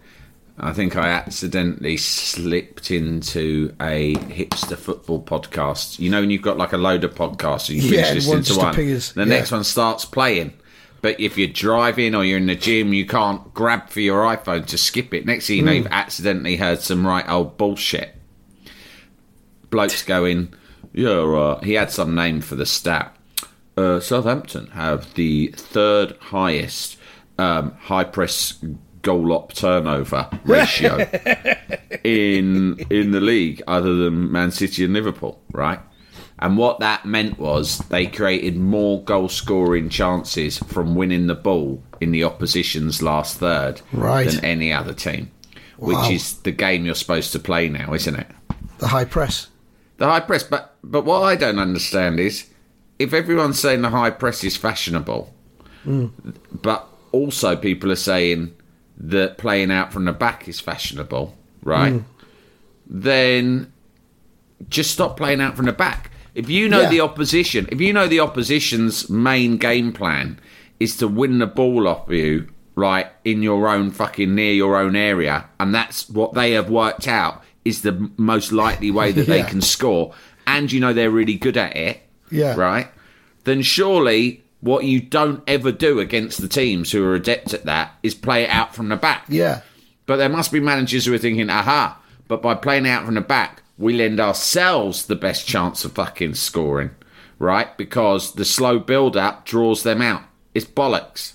I 0.59 0.73
think 0.73 0.95
I 0.95 1.07
accidentally 1.09 1.97
slipped 1.97 2.91
into 2.91 3.73
a 3.81 4.13
hipster 4.15 4.77
football 4.77 5.23
podcast. 5.23 5.97
You 5.97 6.09
know, 6.09 6.19
when 6.19 6.29
you've 6.29 6.41
got 6.41 6.57
like 6.57 6.73
a 6.73 6.77
load 6.77 7.03
of 7.03 7.15
podcasts, 7.15 7.69
and 7.69 7.81
you 7.81 7.89
Yeah, 7.89 8.03
finish 8.03 8.27
listening 8.27 8.35
one 8.35 8.43
to 8.43 8.57
one, 8.57 8.73
appears, 8.73 9.13
the 9.13 9.21
yeah. 9.21 9.25
next 9.25 9.51
one 9.51 9.63
starts 9.63 10.05
playing. 10.05 10.53
But 11.01 11.19
if 11.19 11.37
you're 11.37 11.47
driving 11.47 12.13
or 12.13 12.23
you're 12.23 12.37
in 12.37 12.45
the 12.45 12.55
gym, 12.55 12.93
you 12.93 13.05
can't 13.07 13.53
grab 13.53 13.89
for 13.89 14.01
your 14.01 14.23
iPhone 14.23 14.65
to 14.67 14.77
skip 14.77 15.13
it. 15.13 15.25
Next 15.25 15.47
thing 15.47 15.57
you 15.57 15.63
know, 15.63 15.71
Hmm. 15.71 15.77
you've 15.77 15.87
accidentally 15.87 16.57
heard 16.57 16.79
some 16.81 17.05
right 17.07 17.27
old 17.27 17.57
bullshit. 17.57 18.15
Blokes 19.69 20.03
going, 20.03 20.53
yeah, 20.93 21.23
right. 21.23 21.63
he 21.63 21.73
had 21.73 21.91
some 21.91 22.13
name 22.13 22.41
for 22.41 22.55
the 22.55 22.65
stat. 22.65 23.15
Uh, 23.77 23.99
Southampton 23.99 24.67
have 24.67 25.13
the 25.13 25.47
third 25.55 26.17
highest 26.19 26.97
um, 27.39 27.71
high 27.83 28.03
press 28.03 28.53
goal 29.01 29.33
up 29.33 29.53
turnover 29.53 30.29
ratio 30.43 30.97
in 32.03 32.77
in 32.89 33.11
the 33.11 33.21
league, 33.21 33.63
other 33.67 33.95
than 33.95 34.31
Man 34.31 34.51
City 34.51 34.83
and 34.83 34.93
Liverpool, 34.93 35.39
right? 35.51 35.79
And 36.41 36.57
what 36.57 36.79
that 36.79 37.05
meant 37.05 37.37
was 37.37 37.77
they 37.89 38.07
created 38.07 38.57
more 38.57 39.03
goal 39.03 39.29
scoring 39.29 39.89
chances 39.89 40.57
from 40.57 40.95
winning 40.95 41.27
the 41.27 41.35
ball 41.35 41.83
in 41.99 42.11
the 42.11 42.23
opposition's 42.23 43.01
last 43.03 43.37
third 43.37 43.81
Right. 43.93 44.27
than 44.27 44.43
any 44.43 44.73
other 44.73 44.93
team, 44.93 45.29
which 45.77 45.97
Wow. 45.97 46.09
is 46.09 46.33
the 46.39 46.51
game 46.51 46.85
you're 46.85 46.95
supposed 46.95 47.31
to 47.33 47.39
play 47.39 47.69
now, 47.69 47.93
isn't 47.93 48.15
it? 48.15 48.27
The 48.79 48.87
high 48.87 49.05
press. 49.05 49.47
The 49.97 50.07
high 50.07 50.19
press, 50.21 50.43
but 50.43 50.75
but 50.83 51.05
what 51.05 51.21
I 51.21 51.35
don't 51.35 51.59
understand 51.59 52.19
is 52.19 52.45
if 52.97 53.13
everyone's 53.13 53.59
saying 53.59 53.83
the 53.83 53.91
high 53.91 54.09
press 54.09 54.43
is 54.43 54.57
fashionable, 54.57 55.31
hmm. 55.83 56.07
but 56.51 56.87
also 57.11 57.55
people 57.55 57.91
are 57.91 57.95
saying 57.95 58.53
that 58.97 59.37
playing 59.37 59.71
out 59.71 59.93
from 59.93 60.05
the 60.05 60.11
back 60.11 60.47
is 60.47 60.59
fashionable, 60.59 61.35
right? 61.63 61.93
Hmm. 61.93 61.99
Then 62.87 63.71
just 64.69 64.91
stop 64.91 65.17
playing 65.17 65.41
out 65.41 65.55
from 65.55 65.65
the 65.65 65.71
back. 65.73 66.10
If 66.35 66.49
you 66.49 66.69
know 66.69 66.81
Yeah. 66.81 66.89
the 66.89 67.01
opposition, 67.01 67.67
if 67.71 67.81
you 67.81 67.91
know 67.93 68.07
the 68.07 68.19
opposition's 68.21 69.09
main 69.09 69.57
game 69.57 69.91
plan 69.91 70.39
is 70.79 70.97
to 70.97 71.07
win 71.07 71.39
the 71.39 71.47
ball 71.47 71.87
off 71.87 72.09
you 72.09 72.47
right, 72.73 73.07
in 73.25 73.43
your 73.43 73.67
own 73.67 73.91
fucking 73.91 74.33
near 74.33 74.53
your 74.53 74.77
own 74.77 74.95
area, 74.95 75.45
and 75.59 75.75
that's 75.75 76.09
what 76.09 76.33
they 76.33 76.51
have 76.53 76.69
worked 76.69 77.05
out 77.07 77.43
is 77.65 77.81
the 77.81 78.09
most 78.17 78.51
likely 78.53 78.89
way 78.89 79.11
that 79.11 79.27
they 79.27 79.43
can 79.51 79.61
score, 79.61 80.13
and 80.47 80.71
you 80.71 80.79
know 80.79 80.93
they're 80.93 81.11
really 81.11 81.35
good 81.35 81.57
at 81.57 81.75
it, 81.75 82.01
Yeah. 82.31 82.55
right? 82.55 82.87
Then 83.43 83.61
surely 83.61 84.41
what 84.61 84.85
you 84.85 85.01
don't 85.01 85.43
ever 85.47 85.71
do 85.71 85.99
against 85.99 86.41
the 86.41 86.47
teams 86.47 86.91
who 86.91 87.03
are 87.03 87.13
adept 87.13 87.53
at 87.53 87.65
that 87.65 87.91
is 88.03 88.15
play 88.15 88.43
it 88.43 88.49
out 88.49 88.73
from 88.73 88.87
the 88.89 88.95
back. 88.95 89.25
Yeah. 89.27 89.61
But 90.05 90.15
there 90.17 90.29
must 90.29 90.51
be 90.51 90.61
managers 90.61 91.05
who 91.05 91.13
are 91.13 91.17
thinking, 91.19 91.49
aha, 91.49 91.99
but 92.29 92.41
by 92.41 92.55
playing 92.55 92.87
out 92.87 93.05
from 93.05 93.15
the 93.15 93.21
back, 93.21 93.63
we 93.81 93.93
lend 93.93 94.19
ourselves 94.19 95.07
the 95.07 95.15
best 95.15 95.47
chance 95.47 95.83
of 95.83 95.93
fucking 95.93 96.35
scoring, 96.35 96.91
right? 97.39 97.75
Because 97.77 98.33
the 98.33 98.45
slow 98.45 98.79
build 98.79 99.17
up 99.17 99.45
draws 99.45 99.83
them 99.83 100.01
out. 100.01 100.23
It's 100.53 100.65
bollocks. 100.65 101.33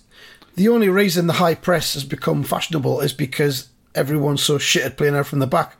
The 0.55 0.69
only 0.69 0.88
reason 0.88 1.26
the 1.26 1.35
high 1.35 1.57
press 1.57 1.95
has 1.95 2.05
become 2.05 2.45
fashionable 2.45 3.00
is 3.00 3.12
because 3.12 3.69
everyone's 3.95 4.43
so 4.43 4.59
shit 4.59 4.85
at 4.85 4.97
playing 4.97 5.17
out 5.17 5.26
from 5.26 5.41
the 5.41 5.47
back. 5.47 5.76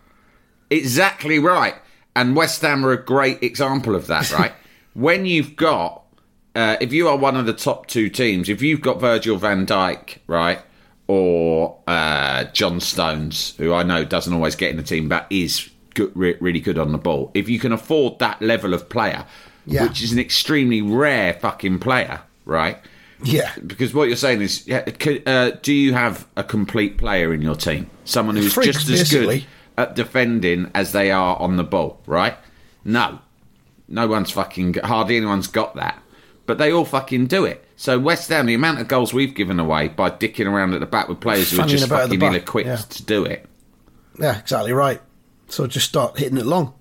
Exactly 0.69 1.39
right. 1.39 1.77
And 2.17 2.35
West 2.35 2.61
Ham 2.63 2.85
are 2.85 2.93
a 2.93 3.03
great 3.03 3.43
example 3.43 3.95
of 3.95 4.09
that, 4.09 4.31
right? 4.33 4.53
when 4.95 5.25
you've 5.25 5.55
got, 5.55 6.03
uh, 6.55 6.77
if 6.81 6.93
you 6.93 7.09
are 7.09 7.17
one 7.17 7.37
of 7.37 7.47
the 7.47 7.53
top 7.53 7.87
two 7.87 8.09
teams, 8.09 8.49
if 8.49 8.61
you've 8.61 8.81
got 8.81 9.01
Virgil 9.01 9.37
van 9.37 9.67
Dijk, 9.67 10.19
right, 10.27 10.61
or 11.07 11.79
uh, 11.87 12.45
John 12.45 12.81
Stones, 12.81 13.55
who 13.59 13.73
I 13.73 13.85
know 13.85 14.05
doesn't 14.05 14.33
always 14.33 14.57
get 14.57 14.71
in 14.71 14.77
the 14.77 14.83
team, 14.83 15.09
but 15.09 15.27
is 15.31 15.71
good, 15.97 16.13
re- 16.15 16.37
really 16.39 16.61
good 16.61 16.79
on 16.79 16.93
the 16.93 16.99
ball, 16.99 17.33
if 17.35 17.49
you 17.49 17.59
can 17.59 17.73
afford 17.73 18.21
that 18.21 18.41
level 18.41 18.73
of 18.73 18.89
player, 18.89 19.25
Yeah. 19.67 19.83
which 19.83 20.03
is 20.03 20.13
an 20.13 20.21
extremely 20.21 20.81
rare 20.83 21.33
fucking 21.35 21.81
player, 21.81 22.21
right? 22.45 22.79
Yeah. 23.23 23.51
Because 23.67 23.95
what 23.95 24.09
you're 24.09 24.17
saying 24.17 24.43
is, 24.43 24.69
uh, 24.71 25.51
do 25.63 25.73
you 25.73 25.95
have 25.95 26.29
a 26.37 26.45
complete 26.45 26.99
player 26.99 27.33
in 27.35 27.43
your 27.43 27.57
team? 27.57 27.91
Someone 28.05 28.37
who's 28.37 28.53
Freaks, 28.53 28.85
just 28.85 28.91
as 28.91 29.11
good 29.11 29.45
at 29.79 29.97
defending 29.97 30.71
as 30.75 30.93
they 30.93 31.11
are 31.11 31.37
on 31.39 31.57
the 31.57 31.65
ball, 31.65 32.01
right? 32.07 32.37
No. 32.85 33.19
No 33.89 34.07
one's 34.07 34.31
fucking, 34.31 34.75
hardly 34.75 35.17
anyone's 35.17 35.49
got 35.49 35.75
that. 35.77 36.03
But 36.45 36.59
they 36.59 36.73
all 36.73 36.85
fucking 36.85 37.27
do 37.27 37.45
it. 37.45 37.65
So 37.77 37.99
West 37.99 38.29
Ham, 38.29 38.47
the 38.47 38.55
amount 38.55 38.81
of 38.81 38.89
goals 38.89 39.13
we've 39.13 39.35
given 39.35 39.59
away 39.59 39.89
by 39.89 40.11
dicking 40.11 40.47
around 40.47 40.75
at 40.75 40.81
the 40.81 40.87
back 40.87 41.09
with 41.09 41.21
players 41.21 41.51
who 41.51 41.61
are 41.61 41.67
just 41.67 41.87
about 41.87 42.03
at 42.03 42.11
the 42.11 42.17
fucking 42.17 42.29
ill-equipped 42.29 42.69
yeah. 42.69 42.77
to 42.77 43.03
do 43.03 43.25
it. 43.25 43.47
Yeah, 44.19 44.39
exactly 44.39 44.73
right. 44.73 45.01
So 45.49 45.67
just 45.67 45.89
start 45.89 46.19
hitting 46.19 46.39
it 46.39 46.47
long. 46.47 46.75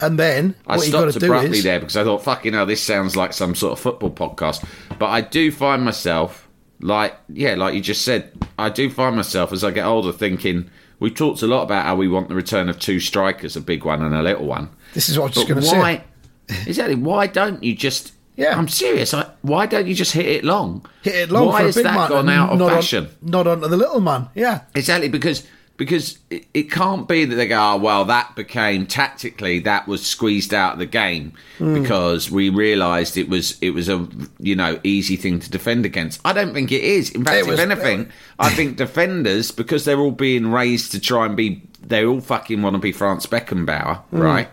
And 0.00 0.18
then 0.18 0.54
I 0.66 0.76
what 0.76 0.86
stopped 0.86 1.12
to 1.12 1.18
do 1.18 1.26
abruptly 1.26 1.58
is 1.58 1.64
there 1.64 1.78
because 1.78 1.96
I 1.96 2.04
thought, 2.04 2.24
fucking 2.24 2.54
hell, 2.54 2.64
this 2.66 2.82
sounds 2.82 3.16
like 3.16 3.32
some 3.34 3.54
sort 3.54 3.72
of 3.72 3.80
football 3.80 4.10
podcast. 4.10 4.64
But 4.98 5.06
I 5.08 5.20
do 5.20 5.52
find 5.52 5.84
myself, 5.84 6.48
like, 6.80 7.18
yeah, 7.28 7.54
like 7.54 7.74
you 7.74 7.82
just 7.82 8.02
said, 8.02 8.32
I 8.58 8.70
do 8.70 8.88
find 8.88 9.14
myself 9.16 9.52
as 9.52 9.62
I 9.62 9.70
get 9.72 9.84
older 9.84 10.12
thinking, 10.12 10.70
we 11.00 11.10
talked 11.10 11.42
a 11.42 11.46
lot 11.46 11.62
about 11.64 11.84
how 11.84 11.96
we 11.96 12.08
want 12.08 12.28
the 12.30 12.34
return 12.34 12.70
of 12.70 12.78
two 12.78 12.98
strikers, 12.98 13.56
a 13.56 13.60
big 13.60 13.84
one 13.84 14.02
and 14.02 14.14
a 14.14 14.22
little 14.22 14.46
one. 14.46 14.70
this 14.94 15.08
is 15.10 15.18
what 15.18 15.26
I'm 15.26 15.32
just 15.32 15.48
going 15.48 15.60
to 15.60 15.66
why, 15.66 16.04
say. 16.48 16.62
exactly, 16.66 16.94
why 16.94 17.26
don't 17.26 17.62
you 17.62 17.74
just, 17.74 18.12
Yeah. 18.36 18.56
I'm 18.56 18.68
serious, 18.68 19.12
I, 19.12 19.30
why 19.42 19.66
don't 19.66 19.86
you 19.86 19.94
just 19.94 20.12
hit 20.12 20.26
it 20.26 20.44
long? 20.44 20.86
Hit 21.02 21.14
it 21.14 21.30
long 21.30 21.48
Why 21.48 21.58
for 21.58 21.62
a 21.62 21.66
has 21.66 21.74
big 21.74 21.84
that 21.84 21.94
man. 21.94 22.08
gone 22.08 22.28
out 22.30 22.50
of 22.50 22.58
not 22.58 22.70
fashion? 22.70 23.04
On, 23.06 23.30
not 23.30 23.46
onto 23.46 23.68
the 23.68 23.76
little 23.76 24.00
man. 24.00 24.28
Yeah. 24.34 24.62
Exactly, 24.74 25.08
because 25.10 25.46
because 25.80 26.18
it, 26.28 26.44
it 26.52 26.70
can't 26.70 27.08
be 27.08 27.24
that 27.24 27.34
they 27.36 27.48
go, 27.48 27.58
oh, 27.58 27.76
well, 27.78 28.04
that 28.04 28.36
became 28.36 28.86
tactically 28.86 29.60
that 29.60 29.88
was 29.88 30.04
squeezed 30.06 30.52
out 30.52 30.74
of 30.74 30.78
the 30.78 30.84
game 30.84 31.32
Hmm. 31.56 31.80
because 31.80 32.30
we 32.30 32.50
realised 32.50 33.16
it 33.16 33.30
was 33.30 33.56
it 33.62 33.70
was 33.70 33.88
a 33.88 34.06
you 34.38 34.54
know 34.54 34.78
easy 34.84 35.16
thing 35.16 35.40
to 35.40 35.50
defend 35.50 35.86
against. 35.86 36.20
I 36.22 36.34
don't 36.34 36.52
think 36.52 36.70
it 36.70 36.84
is. 36.84 37.10
In 37.10 37.24
fact, 37.24 37.36
It 37.38 37.40
if 37.40 37.46
was- 37.46 37.60
anything, 37.60 38.10
I 38.38 38.50
think 38.50 38.76
defenders 38.76 39.50
because 39.50 39.84
they're 39.86 39.98
all 39.98 40.10
being 40.12 40.52
raised 40.52 40.92
to 40.92 41.00
try 41.00 41.24
and 41.24 41.34
be 41.34 41.62
they 41.82 42.04
all 42.04 42.20
fucking 42.20 42.60
want 42.60 42.74
to 42.74 42.78
be 42.78 42.92
Franz 42.92 43.24
Beckenbauer, 43.26 44.00
Hmm. 44.10 44.20
right? 44.20 44.48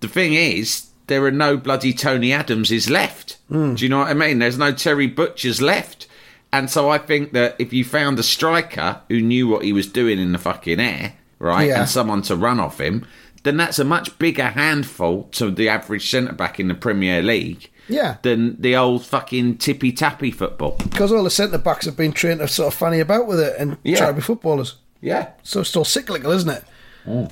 The 0.00 0.08
thing 0.08 0.32
is. 0.34 0.86
There 1.08 1.24
are 1.24 1.32
no 1.32 1.56
bloody 1.56 1.92
Tony 1.92 2.32
Adamses 2.32 2.88
left. 2.88 3.36
Hmm. 3.48 3.74
Do 3.74 3.82
you 3.84 3.88
know 3.88 3.98
what 3.98 4.06
I 4.10 4.14
mean? 4.14 4.38
There's 4.38 4.56
no 4.56 4.70
Terry 4.72 5.08
Butchers 5.08 5.60
left. 5.60 6.06
And 6.52 6.68
so 6.70 6.88
I 6.90 6.98
think 6.98 7.32
that 7.32 7.56
if 7.58 7.72
you 7.72 7.84
found 7.84 8.18
a 8.18 8.22
striker 8.24 9.00
who 9.08 9.20
knew 9.20 9.46
what 9.48 9.64
he 9.64 9.72
was 9.72 9.86
doing 9.86 10.18
in 10.18 10.32
the 10.32 10.38
fucking 10.38 10.80
air, 10.80 11.14
right, 11.38 11.68
Yeah. 11.68 11.80
and 11.80 11.88
someone 11.88 12.22
to 12.22 12.34
run 12.36 12.58
off 12.58 12.80
him, 12.80 13.06
then 13.44 13.56
that's 13.56 13.78
a 13.78 13.84
much 13.84 14.18
bigger 14.18 14.48
handful 14.48 15.24
to 15.32 15.50
the 15.50 15.68
average 15.68 16.10
centre 16.10 16.32
back 16.32 16.58
in 16.60 16.68
the 16.68 16.74
Premier 16.74 17.22
League 17.22 17.70
Yeah. 17.88 18.16
than 18.22 18.60
the 18.60 18.76
old 18.76 19.06
fucking 19.06 19.58
tippy 19.58 19.92
tappy 19.92 20.30
football. 20.30 20.76
Because 20.90 21.12
all 21.12 21.22
the 21.24 21.30
centre 21.30 21.56
backs 21.58 21.86
have 21.86 21.96
been 21.96 22.12
trained 22.12 22.40
to 22.40 22.48
sort 22.48 22.72
of 22.72 22.78
fanny 22.78 23.00
about 23.00 23.26
with 23.26 23.40
it 23.40 23.54
and 23.58 23.76
Yeah. 23.84 23.96
try 23.98 24.06
to 24.08 24.12
be 24.14 24.20
footballers. 24.20 24.74
Yeah. 25.00 25.28
So 25.42 25.60
it's 25.60 25.70
still 25.70 25.84
cyclical, 25.84 26.32
isn't 26.32 26.50
it? 26.50 26.64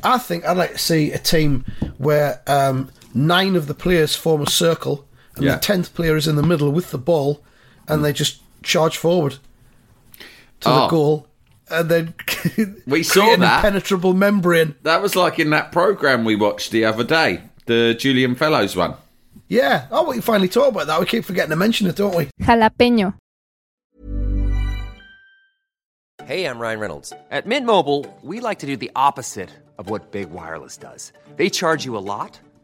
I 0.02 0.16
think 0.18 0.46
I'd 0.46 0.56
like 0.56 0.72
to 0.72 0.78
see 0.78 1.12
a 1.12 1.18
team 1.18 1.64
where 1.98 2.40
um, 2.46 2.88
nine 3.12 3.54
of 3.56 3.66
the 3.66 3.75
players 3.75 4.14
form 4.16 4.40
a 4.42 4.48
circle 4.50 5.04
and 5.37 5.44
Yeah. 5.44 5.54
the 5.56 5.60
tenth 5.60 5.92
player 5.94 6.16
is 6.16 6.26
in 6.26 6.37
the 6.37 6.42
middle 6.42 6.70
with 6.72 6.90
the 6.92 6.98
ball 6.98 7.42
and 7.87 8.02
they 8.04 8.12
just 8.14 8.38
charge 8.62 8.97
forward 8.97 9.33
to 10.61 10.69
the 10.69 10.85
Oh. 10.87 10.88
goal 10.88 11.27
and 11.71 11.88
then 11.91 12.15
We 12.87 13.03
saw 13.15 13.33
an 13.35 13.41
that. 13.41 13.57
impenetrable 13.65 14.15
membrane. 14.15 14.75
That 14.83 15.03
was 15.03 15.15
like 15.17 15.38
in 15.38 15.50
that 15.50 15.71
programme 15.73 16.25
we 16.25 16.35
watched 16.37 16.71
the 16.71 16.85
other 16.85 17.05
day, 17.05 17.43
the 17.67 17.95
Julian 17.99 18.35
Fellowes 18.35 18.75
one. 18.77 18.95
Yeah. 19.49 19.87
Oh, 19.91 20.09
we 20.09 20.21
finally 20.21 20.49
talked 20.49 20.71
about 20.71 20.87
that. 20.88 21.00
We 21.00 21.07
keep 21.07 21.25
forgetting 21.25 21.50
to 21.50 21.57
mention 21.57 21.87
it, 21.87 21.97
don't 21.97 22.15
we? 22.15 22.29
Jalapeño. 22.43 23.15
Hey, 26.25 26.45
I'm 26.45 26.59
Ryan 26.59 26.81
Reynolds. 26.81 27.12
At 27.31 27.47
Mint 27.47 27.65
Mobile, 27.65 28.05
we 28.23 28.41
like 28.41 28.59
to 28.59 28.67
do 28.67 28.77
the 28.77 28.91
opposite 28.95 29.49
of 29.79 29.88
what 29.88 30.11
Big 30.11 30.31
Wireless 30.31 30.77
does. 30.77 31.12
They 31.37 31.49
charge 31.49 31.85
you 31.85 31.97
a 31.97 32.03
lot, 32.05 32.38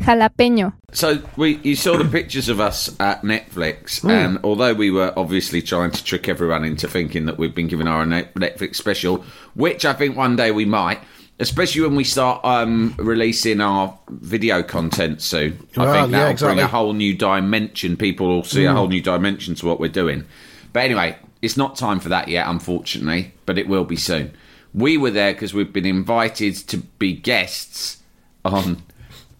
Jalapeño. 0.00 0.72
So 0.92 1.20
we, 1.36 1.56
you 1.58 1.74
saw 1.76 1.96
the 1.96 2.04
pictures 2.04 2.48
of 2.48 2.60
us 2.60 2.94
at 3.00 3.22
Netflix, 3.22 4.00
Hmm. 4.00 4.10
and 4.10 4.38
although 4.44 4.74
we 4.74 4.90
were 4.90 5.12
obviously 5.16 5.60
trying 5.62 5.90
to 5.90 6.02
trick 6.04 6.28
everyone 6.28 6.64
into 6.64 6.86
thinking 6.88 7.26
that 7.26 7.38
we've 7.38 7.54
been 7.54 7.66
given 7.68 7.88
our 7.88 8.04
Netflix 8.04 8.76
special, 8.76 9.24
which 9.54 9.84
I 9.84 9.92
think 9.92 10.16
one 10.16 10.36
day 10.36 10.50
we 10.50 10.64
might, 10.64 11.00
especially 11.40 11.82
when 11.82 11.94
we 11.96 12.04
start 12.04 12.44
um, 12.44 12.94
releasing 12.98 13.60
our 13.60 13.98
video 14.08 14.62
content 14.62 15.20
soon. 15.20 15.58
I 15.76 15.80
Well, 15.84 15.92
think 15.94 16.12
yeah, 16.12 16.18
that'll 16.18 16.32
exactly. 16.32 16.54
bring 16.56 16.64
a 16.64 16.68
whole 16.68 16.92
new 16.92 17.14
dimension. 17.14 17.96
People 17.96 18.28
will 18.28 18.44
see 18.44 18.64
a 18.64 18.70
Hmm. 18.70 18.76
whole 18.76 18.88
new 18.88 19.02
dimension 19.02 19.54
to 19.56 19.66
what 19.66 19.78
we're 19.80 19.88
doing. 19.88 20.24
But 20.72 20.80
anyway, 20.84 21.16
it's 21.42 21.56
not 21.56 21.76
time 21.76 22.00
for 22.00 22.08
that 22.08 22.28
yet, 22.28 22.46
unfortunately, 22.48 23.32
but 23.46 23.58
it 23.58 23.68
will 23.68 23.84
be 23.84 23.96
soon. 23.96 24.32
We 24.74 24.96
were 24.96 25.10
there 25.10 25.32
because 25.32 25.54
we've 25.54 25.72
been 25.72 25.86
invited 25.86 26.54
to 26.68 26.78
be 26.98 27.14
guests 27.14 27.98
on. 28.44 28.82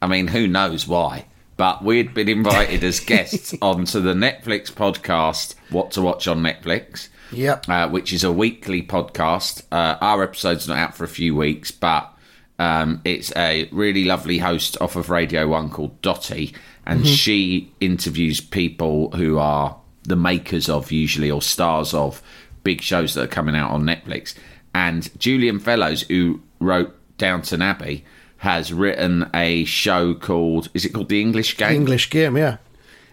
I 0.00 0.06
mean, 0.06 0.28
who 0.28 0.46
knows 0.46 0.86
why? 0.86 1.26
But 1.56 1.84
we'd 1.84 2.14
been 2.14 2.28
invited 2.28 2.84
as 2.84 3.00
guests 3.14 3.54
onto 3.60 4.00
the 4.00 4.14
Netflix 4.14 4.70
podcast, 4.72 5.54
What 5.70 5.90
to 5.92 6.02
Watch 6.02 6.28
on 6.28 6.40
Netflix, 6.42 7.08
Yep. 7.32 7.68
uh, 7.68 7.88
which 7.88 8.12
is 8.12 8.22
a 8.24 8.32
weekly 8.32 8.82
podcast. 8.82 9.62
Uh, 9.72 9.96
our 10.00 10.22
episode's 10.22 10.68
not 10.68 10.78
out 10.78 10.96
for 10.96 11.04
a 11.04 11.08
few 11.08 11.34
weeks, 11.34 11.70
but 11.72 12.12
um, 12.60 13.00
it's 13.04 13.32
a 13.36 13.68
really 13.72 14.04
lovely 14.04 14.38
host 14.38 14.76
off 14.80 14.94
of 14.96 15.10
Radio 15.10 15.48
1 15.48 15.70
called 15.70 16.00
Dotty, 16.00 16.54
and 16.86 17.06
she 17.06 17.72
interviews 17.80 18.40
people 18.40 19.10
who 19.10 19.38
are 19.38 19.76
the 20.04 20.16
makers 20.16 20.68
of, 20.70 20.90
usually, 20.92 21.30
or 21.30 21.42
stars 21.42 21.92
of 21.92 22.22
big 22.64 22.80
shows 22.80 23.14
that 23.14 23.24
are 23.24 23.26
coming 23.26 23.54
out 23.56 23.70
on 23.72 23.82
Netflix. 23.82 24.34
And 24.74 25.10
Julian 25.18 25.58
Fellowes, 25.58 26.02
who 26.02 26.40
wrote 26.60 26.94
Downton 27.18 27.60
Abbey, 27.62 28.04
has 28.38 28.72
written 28.72 29.28
a 29.34 29.64
show 29.64 30.14
called 30.14 30.68
is 30.74 30.84
it 30.84 30.90
called 30.90 31.08
The 31.08 31.20
English 31.20 31.56
Game? 31.56 31.72
English 31.72 32.10
game, 32.10 32.36
yeah. 32.36 32.58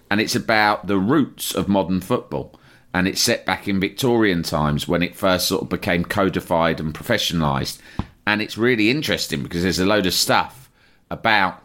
and 0.10 0.22
it's 0.22 0.36
about 0.36 0.88
the 0.88 0.98
roots 0.98 1.54
of 1.54 1.68
modern 1.68 2.02
football. 2.02 2.60
And 2.94 3.10
it's 3.10 3.20
set 3.22 3.46
back 3.46 3.68
in 3.68 3.82
Victorian 3.82 4.42
times 4.44 4.88
when 4.88 5.04
it 5.04 5.18
first 5.18 5.50
sort 5.50 5.64
of 5.64 5.70
became 5.70 6.06
codified 6.06 6.80
and 6.80 6.94
professionalised. 6.94 7.80
And 8.26 8.42
it's 8.42 8.58
really 8.58 8.90
interesting 8.90 9.44
because 9.44 9.64
there's 9.64 9.80
a 9.80 9.86
load 9.86 10.06
of 10.06 10.14
stuff 10.14 10.70
about 11.12 11.62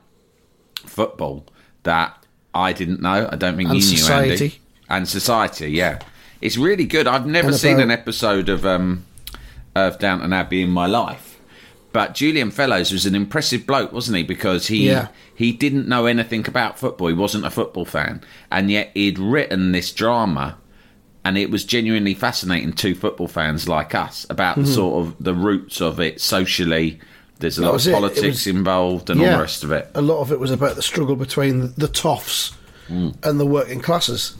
football 0.75 1.47
that 1.85 2.17
I 2.53 2.73
didn't 2.73 3.01
know. 3.01 3.29
I 3.31 3.37
don't 3.37 3.57
think 3.57 3.71
And 3.71 3.81
you 3.81 3.97
knew, 3.97 4.13
Andy. 4.13 4.59
And 4.89 5.09
society, 5.09 5.71
yeah. 5.71 6.01
It's 6.41 6.57
really 6.57 6.85
good. 6.85 7.07
I've 7.07 7.27
never 7.27 7.49
And 7.49 7.57
seen 7.57 7.75
about- 7.75 7.85
an 7.85 7.91
episode 7.93 8.49
of 8.49 8.67
um, 8.67 9.05
of 9.77 10.01
Downton 10.01 10.33
Abbey 10.33 10.63
in 10.63 10.71
my 10.71 10.87
life. 10.87 11.30
But 11.93 12.15
Julian 12.15 12.51
Fellowes 12.53 12.93
was 12.93 13.05
an 13.07 13.15
impressive 13.17 13.67
bloke, 13.67 13.93
wasn't 13.93 14.17
he? 14.19 14.23
Because 14.23 14.69
he 14.69 14.87
Yeah. 14.87 15.09
he 15.35 15.51
didn't 15.53 15.89
know 15.89 16.07
anything 16.07 16.47
about 16.47 16.79
football. 16.79 17.09
He 17.09 17.15
wasn't 17.15 17.45
a 17.45 17.51
football 17.51 17.85
fan, 17.85 18.21
and 18.51 18.71
yet 18.71 18.91
he'd 18.95 19.19
written 19.19 19.73
this 19.73 19.91
drama, 19.93 20.57
and 21.25 21.37
it 21.37 21.51
was 21.51 21.65
genuinely 21.65 22.15
fascinating 22.15 22.73
to 22.75 22.95
football 22.95 23.27
fans 23.29 23.69
like 23.69 23.95
us 23.95 24.25
about 24.31 24.57
the 24.57 24.67
sort 24.67 25.05
of 25.05 25.15
the 25.19 25.35
roots 25.35 25.81
of 25.81 25.99
it 25.99 26.21
socially. 26.21 27.01
There's 27.41 27.59
a 27.59 27.63
Mm-hmm. 27.63 27.67
That 27.67 27.73
lot 27.73 27.81
of 27.81 27.87
it. 27.87 27.91
It 27.91 27.95
politics 27.95 28.27
was- 28.27 28.47
involved 28.47 29.11
and 29.11 29.21
all 29.21 29.27
the 29.33 29.39
rest 29.39 29.65
of 29.65 29.73
it. 29.73 29.91
A 29.95 30.03
lot 30.03 30.21
of 30.21 30.31
it 30.31 30.39
was 30.39 30.51
about 30.53 30.77
the 30.77 30.83
struggle 30.83 31.17
between 31.17 31.73
the 31.77 31.89
toffs 31.89 32.53
Mm. 32.91 33.15
and 33.25 33.39
the 33.41 33.47
working 33.47 33.81
classes, 33.81 34.35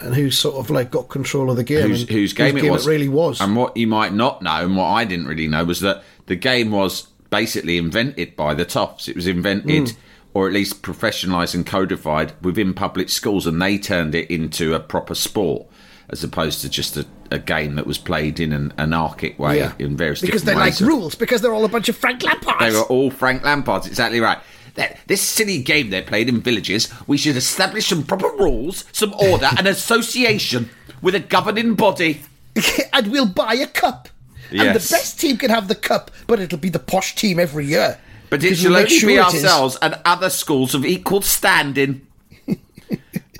and 0.00 0.14
who 0.14 0.30
sort 0.30 0.56
of 0.56 0.70
like 0.70 0.90
got 0.90 1.08
control 1.10 1.50
of 1.50 1.56
the 1.56 1.64
game. 1.64 1.88
whose, 1.90 2.00
and 2.02 2.10
whose 2.10 2.32
game, 2.32 2.56
it 2.56 2.70
was. 2.70 2.86
really 2.86 3.08
was. 3.08 3.40
And 3.40 3.54
what 3.54 3.76
you 3.76 3.86
might 3.86 4.14
not 4.14 4.40
know, 4.42 4.64
and 4.64 4.74
what 4.76 4.86
I 4.86 5.04
didn't 5.04 5.26
really 5.26 5.46
know, 5.48 5.64
was 5.64 5.80
that 5.80 6.02
the 6.30 6.36
game 6.36 6.70
was 6.70 7.08
basically 7.28 7.76
invented 7.76 8.36
by 8.36 8.54
the 8.54 8.64
toffs. 8.64 9.08
It 9.08 9.16
was 9.16 9.26
invented, 9.26 9.86
Mm. 9.88 9.96
or 10.32 10.46
at 10.46 10.52
least 10.54 10.80
professionalised 10.80 11.56
and 11.56 11.66
codified 11.66 12.34
within 12.40 12.72
public 12.72 13.08
schools, 13.08 13.48
and 13.48 13.60
they 13.60 13.78
turned 13.78 14.14
it 14.14 14.30
into 14.30 14.72
a 14.72 14.78
proper 14.78 15.16
sport. 15.16 15.66
As 16.08 16.22
opposed 16.22 16.60
to 16.62 16.68
just 16.68 16.96
a, 16.96 17.04
a 17.32 17.38
game 17.40 17.74
that 17.74 17.86
was 17.86 17.98
played 17.98 18.38
in 18.38 18.52
an 18.52 18.72
anarchic 18.78 19.38
way 19.40 19.58
yeah, 19.58 19.72
in 19.80 19.96
various 19.96 20.20
because 20.20 20.44
they 20.44 20.54
like 20.54 20.72
ways. 20.72 20.80
rules. 20.82 21.14
Because 21.16 21.40
they're 21.40 21.52
all 21.54 21.64
a 21.64 21.68
bunch 21.68 21.88
of 21.88 21.96
Frank 21.96 22.20
Lampards. 22.22 22.60
They 22.60 22.72
were 22.72 22.82
all 22.84 23.10
Frank 23.10 23.42
Lampards, 23.42 23.86
exactly 23.88 24.20
right. 24.20 24.38
That, 24.74 24.98
this 25.08 25.20
silly 25.20 25.60
game 25.62 25.90
they 25.90 26.02
played 26.02 26.28
in 26.28 26.40
villages, 26.40 26.88
we 27.08 27.16
should 27.16 27.36
establish 27.36 27.86
some 27.88 28.04
proper 28.04 28.28
rules, 28.38 28.84
some 28.92 29.12
order, 29.14 29.48
an 29.58 29.66
association 29.66 30.70
with 31.02 31.16
a 31.16 31.20
governing 31.20 31.74
body. 31.74 32.22
and 32.92 33.10
we'll 33.10 33.26
buy 33.26 33.54
a 33.54 33.66
cup. 33.66 34.08
And 34.50 34.70
the 34.70 34.88
best 34.90 35.20
team 35.20 35.36
can 35.36 35.50
have 35.50 35.68
the 35.68 35.74
cup, 35.74 36.10
but 36.26 36.40
it'll 36.40 36.58
be 36.58 36.68
the 36.70 36.78
posh 36.78 37.14
team 37.14 37.38
every 37.38 37.66
year. 37.66 37.98
But 38.30 38.44
it 38.44 38.56
shall 38.56 38.76
only 38.76 38.88
sure 38.90 39.08
be 39.08 39.18
ourselves 39.18 39.76
and 39.82 39.98
other 40.04 40.30
schools 40.30 40.74
of 40.74 40.84
equal 40.84 41.22
standing. 41.22 42.06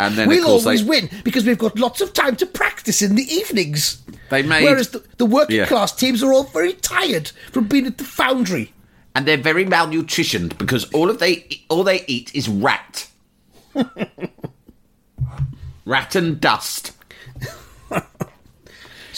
and 0.00 0.14
then, 0.16 0.28
We'll 0.28 0.44
course, 0.44 0.64
always 0.66 0.82
they, 0.82 0.88
win 0.88 1.10
because 1.24 1.44
we've 1.44 1.58
got 1.58 1.78
lots 1.78 2.00
of 2.00 2.12
time 2.12 2.36
to 2.36 2.46
practice 2.46 3.00
in 3.02 3.14
the 3.14 3.22
evenings. 3.22 4.02
They 4.30 4.42
made- 4.42 4.64
Whereas 4.64 4.88
the, 4.90 5.04
the 5.16 5.26
working 5.26 5.56
Yeah. 5.56 5.66
class 5.66 5.94
teams 5.94 6.22
are 6.22 6.32
all 6.32 6.44
very 6.44 6.72
tired 6.74 7.28
from 7.52 7.66
being 7.68 7.86
at 7.86 7.98
the 7.98 8.04
foundry. 8.04 8.72
and 9.14 9.26
they're 9.26 9.36
very 9.36 9.64
malnutritioned 9.64 10.56
because 10.58 10.84
all 10.92 11.10
of 11.10 11.18
they 11.18 11.44
all 11.68 11.82
they 11.82 12.04
eat 12.06 12.32
is 12.34 12.48
rat, 12.48 13.08
rat 15.84 16.14
and 16.14 16.40
dust. 16.40 16.92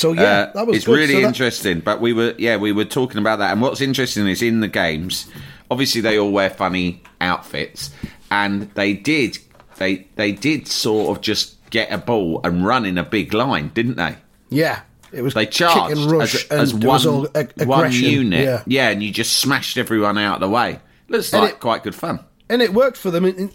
So 0.03 0.13
yeah, 0.13 0.23
Uh, 0.23 0.53
that 0.55 0.67
was 0.67 0.77
it's 0.77 0.87
good. 0.87 0.99
really 0.99 1.15
So 1.15 1.21
that- 1.21 1.27
interesting. 1.29 1.81
But 1.81 2.01
we 2.01 2.13
were, 2.13 2.35
yeah, 2.39 2.57
we 2.57 2.73
were 2.73 2.85
talking 2.85 3.19
about 3.19 3.39
that. 3.39 3.53
And 3.53 3.61
what's 3.63 3.81
interesting 3.81 4.27
is 4.27 4.43
in 4.43 4.59
the 4.61 4.69
games, 4.69 5.27
obviously 5.71 6.01
they 6.01 6.19
all 6.19 6.33
wear 6.33 6.51
funny 6.51 7.03
outfits, 7.21 7.91
and 8.31 8.69
they 8.75 8.95
did, 8.95 9.39
they 9.79 10.07
they 10.17 10.33
did 10.33 10.67
sort 10.67 11.17
of 11.17 11.23
just 11.23 11.57
get 11.71 11.91
a 11.93 11.99
ball 11.99 12.41
and 12.45 12.67
run 12.67 12.85
in 12.85 12.99
a 12.99 13.05
big 13.05 13.33
line, 13.33 13.71
didn't 13.75 13.97
they? 13.97 14.17
Yeah, 14.51 14.81
it 15.13 15.23
was 15.23 15.35
They 15.35 15.47
charged 15.47 15.97
and 15.97 16.11
rush, 16.11 16.47
as, 16.51 16.73
as 16.73 16.75
one, 16.75 17.27
ag- 17.35 17.53
one 17.65 17.93
unit. 17.93 18.63
Yeah. 18.67 18.89
and 18.91 19.03
you 19.03 19.11
just 19.13 19.35
smashed 19.39 19.79
everyone 19.79 20.19
out 20.19 20.35
of 20.35 20.41
the 20.41 20.49
way. 20.51 20.81
Looks 21.09 21.33
And 21.33 21.43
like 21.43 21.53
it- 21.55 21.61
quite 21.61 21.83
good 21.85 21.95
fun. 21.95 22.19
and 22.51 22.61
it 22.61 22.75
worked 22.75 22.97
for 22.99 23.11
them 23.11 23.25
in, 23.25 23.35
in, 23.37 23.51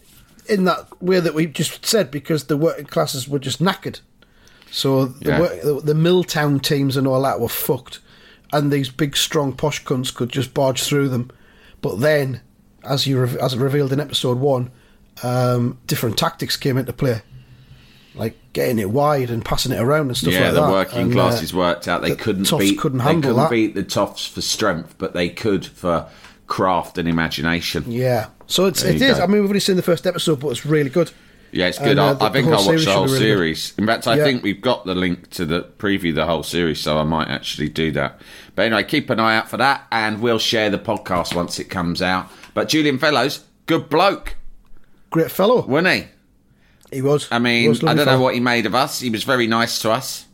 in 0.48 0.64
that 0.64 0.88
way 1.04 1.20
that 1.20 1.34
we 1.36 1.46
just 1.46 1.86
said 1.86 2.10
because 2.10 2.46
the 2.46 2.56
working 2.58 2.86
classes 2.86 3.28
were 3.28 3.38
just 3.40 3.62
knackered. 3.62 4.00
So 4.72 5.06
the, 5.06 5.30
Yeah. 5.30 5.40
the 5.64 5.82
the 5.84 5.96
Milltown 5.96 6.60
teams 6.60 6.98
and 6.98 7.08
all 7.08 7.22
that 7.24 7.40
were 7.40 7.48
fucked, 7.50 8.00
and 8.52 8.72
these 8.72 8.90
big 8.90 9.16
strong 9.16 9.54
posh 9.54 9.84
cunts 9.84 10.14
could 10.14 10.30
just 10.30 10.54
barge 10.54 10.84
through 10.84 11.10
them. 11.10 11.32
But 11.82 12.00
then, 12.00 12.42
as 12.84 13.08
you 13.08 13.20
re- 13.22 13.40
as 13.42 13.56
revealed 13.58 13.94
in 13.94 14.00
episode 14.00 14.40
one, 14.40 14.72
um, 15.24 15.78
different 15.88 16.18
tactics 16.18 16.58
came 16.58 16.78
into 16.78 16.92
play, 16.94 17.22
like 18.16 18.36
getting 18.54 18.80
it 18.80 18.90
wide 18.90 19.30
and 19.30 19.44
passing 19.46 19.72
it 19.72 19.80
around 19.80 20.08
and 20.08 20.18
stuff 20.18 20.34
yeah, 20.34 20.46
like 20.52 20.54
that. 20.54 20.60
Yeah, 20.62 20.66
the 20.68 20.72
working 20.74 21.02
And, 21.04 21.12
uh, 21.12 21.16
classes 21.16 21.54
worked 21.54 21.88
out. 21.88 22.02
They 22.02 22.10
the 22.10 22.16
couldn't 22.16 22.50
beat. 22.58 22.78
couldn't 22.80 22.98
they 23.00 23.06
couldn't 23.16 23.36
that. 23.36 23.50
beat 23.50 23.74
the 23.76 23.84
Toffs 23.84 24.28
for 24.30 24.42
strength, 24.42 24.96
but 24.98 25.14
they 25.14 25.30
could 25.30 25.66
for 25.66 26.08
craft 26.48 26.98
and 26.98 27.08
imagination. 27.08 27.84
Yeah, 27.88 28.28
so 28.48 28.66
it's 28.66 28.82
There 28.84 28.92
it 28.94 29.00
you 29.02 29.08
is. 29.08 29.18
go. 29.18 29.24
I 29.24 29.28
mean, 29.28 29.42
we've 29.42 29.50
only 29.50 29.60
seen 29.60 29.76
the 29.76 29.82
first 29.82 30.06
episode, 30.08 30.40
but 30.40 30.50
it's 30.50 30.66
really 30.66 30.90
good. 30.90 31.12
Yeah, 31.52 31.68
it's 31.68 31.80
good. 31.80 31.98
And, 31.98 32.00
uh, 32.00 32.18
I, 32.20 32.28
I 32.28 32.32
think 32.32 32.48
I'll 32.48 32.66
watch 32.66 32.84
the 32.86 32.92
whole 32.92 33.06
really 33.06 33.20
good. 33.20 33.26
series. 33.26 33.74
In 33.78 33.86
fact, 33.86 34.08
I 34.08 34.16
Yeah. 34.18 34.24
think 34.26 34.44
we've 34.44 34.62
got 34.62 34.86
the 34.86 34.94
link 34.96 35.30
to 35.32 35.46
the 35.46 35.62
preview 35.78 36.14
the 36.14 36.26
whole 36.26 36.44
series, 36.44 36.80
so 36.80 36.98
I 36.98 37.04
might 37.04 37.30
actually 37.30 37.70
do 37.70 37.92
that. 37.92 38.20
But 38.56 38.64
anyway, 38.66 38.84
keep 38.84 39.10
an 39.10 39.20
eye 39.20 39.36
out 39.38 39.50
for 39.50 39.58
that, 39.58 39.86
and 39.92 40.22
we'll 40.22 40.40
share 40.40 40.70
the 40.70 40.78
podcast 40.80 41.36
once 41.36 41.58
it 41.60 41.66
comes 41.70 42.02
out. 42.02 42.30
But 42.54 42.70
Julian 42.70 42.98
Fellowes, 43.00 43.46
good 43.66 43.90
bloke, 43.90 44.36
Great 45.10 45.32
fellow, 45.32 45.66
wasn't 45.66 45.94
he? 46.90 46.96
he 46.98 47.02
was. 47.02 47.28
I 47.32 47.40
mean, 47.40 47.70
was 47.70 47.82
I 47.84 47.88
don't 47.88 47.98
know 47.98 48.06
fellow. 48.06 48.24
what 48.24 48.34
he 48.34 48.40
made 48.42 48.66
of 48.66 48.76
us. 48.76 49.00
He 49.00 49.10
was 49.10 49.24
very 49.24 49.48
nice 49.48 49.80
to 49.84 49.92
us. 49.92 50.26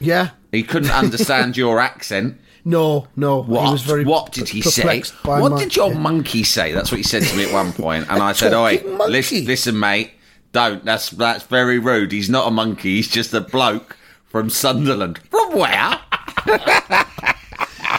Yeah, 0.00 0.30
He 0.52 0.62
couldn't 0.62 0.90
understand 0.90 1.56
your 1.56 1.80
accent. 1.80 2.38
no, 2.64 3.08
no. 3.16 3.42
What? 3.42 3.66
He 3.66 3.72
was 3.72 3.82
very 3.82 4.04
what 4.04 4.30
did 4.32 4.48
he 4.48 4.62
say? 4.62 5.02
What 5.24 5.52
my- 5.52 5.58
did 5.58 5.74
your 5.74 5.92
yeah. 5.92 5.98
monkey 6.08 6.44
say? 6.44 6.72
That's 6.72 6.90
what 6.92 6.98
he 6.98 7.02
said 7.02 7.22
to 7.24 7.36
me 7.36 7.44
at 7.46 7.52
one 7.52 7.72
point, 7.72 8.06
and 8.08 8.22
I 8.22 8.32
said, 8.32 8.52
"Oi, 8.54 8.80
listen, 9.08 9.44
listen, 9.44 9.78
mate, 9.78 10.12
don't. 10.52 10.84
That's 10.84 11.10
that's 11.10 11.44
very 11.44 11.78
rude. 11.78 12.12
He's 12.12 12.30
not 12.30 12.46
a 12.48 12.50
monkey. 12.50 12.96
He's 12.96 13.08
just 13.08 13.32
a 13.34 13.40
bloke 13.40 13.96
from 14.28 14.50
Sunderland. 14.50 15.18
From 15.30 15.52
where? 15.56 16.00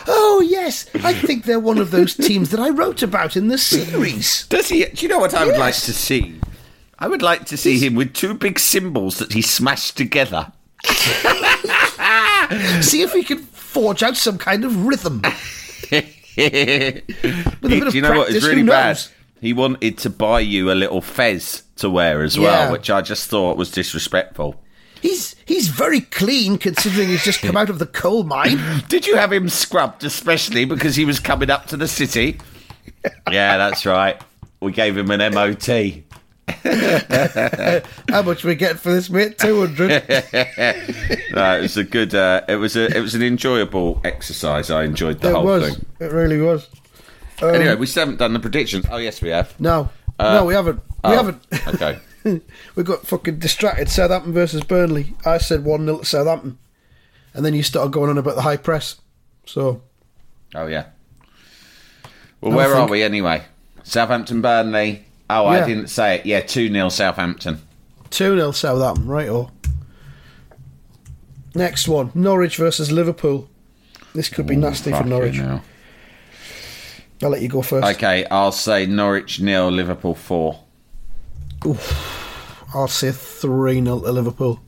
Oh 0.06 0.42
yes, 0.46 0.90
I 0.96 1.14
think 1.14 1.46
they're 1.46 1.60
one 1.60 1.78
of 1.78 1.92
those 1.92 2.14
teams 2.16 2.50
that 2.50 2.60
I 2.60 2.70
wrote 2.70 3.02
about 3.04 3.38
in 3.38 3.48
the 3.48 3.58
series. 3.58 4.46
Does 4.48 4.68
he? 4.68 4.84
Do 4.86 5.02
you 5.04 5.08
know 5.08 5.20
what 5.20 5.34
I 5.34 5.46
would 5.46 5.58
like 5.58 5.76
to 5.76 5.94
see? 5.94 6.40
I 7.00 7.08
would 7.08 7.22
like 7.22 7.46
to 7.46 7.58
see 7.58 7.80
him 7.80 7.96
with 7.96 8.14
two 8.14 8.34
big 8.34 8.60
cymbals 8.60 9.20
that 9.20 9.32
he 9.34 9.42
smashed 9.42 9.96
together. 9.96 10.52
See 12.82 13.02
if 13.02 13.14
we 13.14 13.24
can 13.24 13.40
forge 13.40 14.04
out 14.04 14.18
some 14.18 14.38
kind 14.38 14.66
of 14.66 14.86
rhythm. 14.86 15.22
He- 15.90 16.02
bit 16.42 17.06
do 17.62 17.90
you 17.94 18.02
know 18.02 18.10
what? 18.18 18.28
practice, 18.28 18.36
It's 18.38 18.46
really 18.46 18.64
bad. 18.64 19.00
He 19.40 19.54
wanted 19.54 20.00
to 20.00 20.10
buy 20.10 20.40
you 20.40 20.72
a 20.72 20.74
little 20.74 21.02
fez 21.02 21.63
to 21.78 21.90
wear 21.90 22.22
as 22.24 22.38
well, 22.38 22.66
Yeah. 22.68 22.72
which 22.72 22.90
I 22.90 23.02
just 23.02 23.30
thought 23.30 23.58
was 23.58 23.72
disrespectful. 23.72 24.56
He's 25.02 25.36
he's 25.46 25.68
very 25.68 26.00
clean 26.02 26.58
considering 26.58 27.10
he's 27.10 27.24
just 27.26 27.42
come 27.42 27.58
out 27.58 27.70
of 27.70 27.78
the 27.80 27.86
coal 27.86 28.24
mine. 28.24 28.60
Did 28.88 29.06
you 29.06 29.18
have 29.18 29.34
him 29.34 29.50
scrubbed 29.50 30.04
especially 30.06 30.64
because 30.66 30.96
he 30.96 31.04
was 31.06 31.20
coming 31.20 31.50
up 31.50 31.66
to 31.68 31.78
the 31.78 31.88
city? 31.88 32.40
yeah, 33.32 33.58
that's 33.58 33.86
right. 33.86 34.22
We 34.62 34.72
gave 34.72 34.98
him 34.98 35.12
an 35.12 35.34
MOT. 35.34 36.04
How 38.10 38.22
much 38.22 38.44
we 38.44 38.56
get 38.56 38.80
for 38.80 38.92
this, 38.92 39.10
mate? 39.10 39.38
Two 39.38 39.60
hundred. 39.66 40.04
No, 41.34 41.58
it 41.58 41.62
was 41.64 41.78
a 41.78 41.84
good. 41.84 42.14
Uh, 42.14 42.42
it 42.48 42.56
was 42.58 42.76
a. 42.76 42.96
It 42.96 43.02
was 43.02 43.16
an 43.16 43.24
enjoyable 43.24 44.00
exercise. 44.04 44.70
I 44.72 44.84
enjoyed 44.84 45.20
the 45.22 45.30
It 45.30 45.34
whole 45.34 45.46
was. 45.46 45.74
thing. 45.76 45.86
It 46.00 46.12
really 46.12 46.40
was. 46.40 46.70
anyway, 47.42 47.76
we 47.76 47.86
still 47.88 48.02
haven't 48.02 48.20
done 48.20 48.34
the 48.34 48.40
predictions. 48.40 48.86
Oh 48.90 48.98
yes, 48.98 49.22
we 49.22 49.30
have. 49.30 49.60
No, 49.60 49.90
Uh, 50.24 50.34
no, 50.36 50.46
we 50.46 50.54
haven't. 50.54 50.78
We 50.78 50.90
oh, 51.04 51.16
haven't. 51.16 51.46
okay. 51.68 52.00
we 52.76 52.84
got 52.84 53.06
fucking 53.06 53.40
distracted. 53.40 53.90
Southampton 53.90 54.34
versus 54.34 54.64
Burnley. 54.64 55.14
I 55.26 55.38
said 55.38 55.66
one 55.66 55.86
0 55.86 56.00
to 56.00 56.06
Southampton, 56.06 56.58
and 57.34 57.46
then 57.46 57.54
you 57.54 57.64
started 57.64 57.92
going 57.92 58.10
on 58.10 58.18
about 58.18 58.36
the 58.36 58.44
high 58.44 58.58
press. 58.58 59.02
So 59.46 59.82
Oh 60.56 60.68
yeah. 60.68 60.86
Well, 62.42 62.56
where 62.56 62.74
are 62.74 62.88
we 62.88 63.04
anyway? 63.04 63.44
Southampton, 63.84 64.42
Burnley. 64.42 65.06
Oh, 65.30 65.46
I 65.46 65.66
didn't 65.66 65.88
say 65.88 66.16
it. 66.16 66.26
Yeah, 66.26 66.42
two 66.42 66.70
0 66.70 66.90
Southampton. 66.90 67.62
two 68.10 68.36
0 68.38 68.52
Southampton. 68.52 69.08
Right 69.08 69.30
or 69.30 69.52
next 71.56 71.88
one: 71.88 72.12
Norwich 72.14 72.58
versus 72.58 72.92
Liverpool. 72.92 73.50
This 74.14 74.30
could 74.30 74.46
be 74.46 74.56
nasty 74.56 74.92
for 74.92 75.04
Norwich. 75.04 75.42
I'll 77.24 77.30
let 77.32 77.42
you 77.42 77.48
go 77.50 77.62
first. 77.62 77.88
Okay, 77.96 78.26
I'll 78.26 78.52
say 78.52 78.86
Norwich 78.86 79.40
nil, 79.40 79.70
Liverpool 79.70 80.16
four. 80.16 80.60
I'll 82.74 82.88
say 82.88 83.12
3 83.12 83.76
0 83.84 84.00
to 84.02 84.12
Liverpool. 84.12 84.60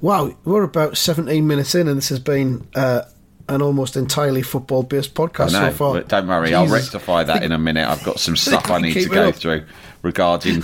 Wow, 0.00 0.34
we're 0.44 0.62
about 0.62 0.96
17 0.96 1.46
minutes 1.46 1.74
in, 1.74 1.88
and 1.88 1.98
this 1.98 2.08
has 2.08 2.20
been 2.20 2.66
uh, 2.74 3.02
an 3.48 3.62
almost 3.62 3.96
entirely 3.96 4.42
football 4.42 4.82
based 4.84 5.14
podcast 5.14 5.52
No, 5.52 5.68
so 5.68 5.72
far. 5.72 5.94
but 5.94 6.08
don't 6.08 6.28
worry, 6.28 6.54
I'll 6.54 6.68
rectify 6.68 7.24
that 7.24 7.42
in 7.42 7.50
a 7.52 7.58
minute. 7.58 7.86
I've 7.88 8.04
got 8.04 8.20
some 8.20 8.36
stuff 8.46 8.70
I 8.70 8.78
need 8.80 8.94
to 8.94 9.08
go 9.08 9.28
up. 9.28 9.34
through 9.34 9.66
regarding 10.02 10.62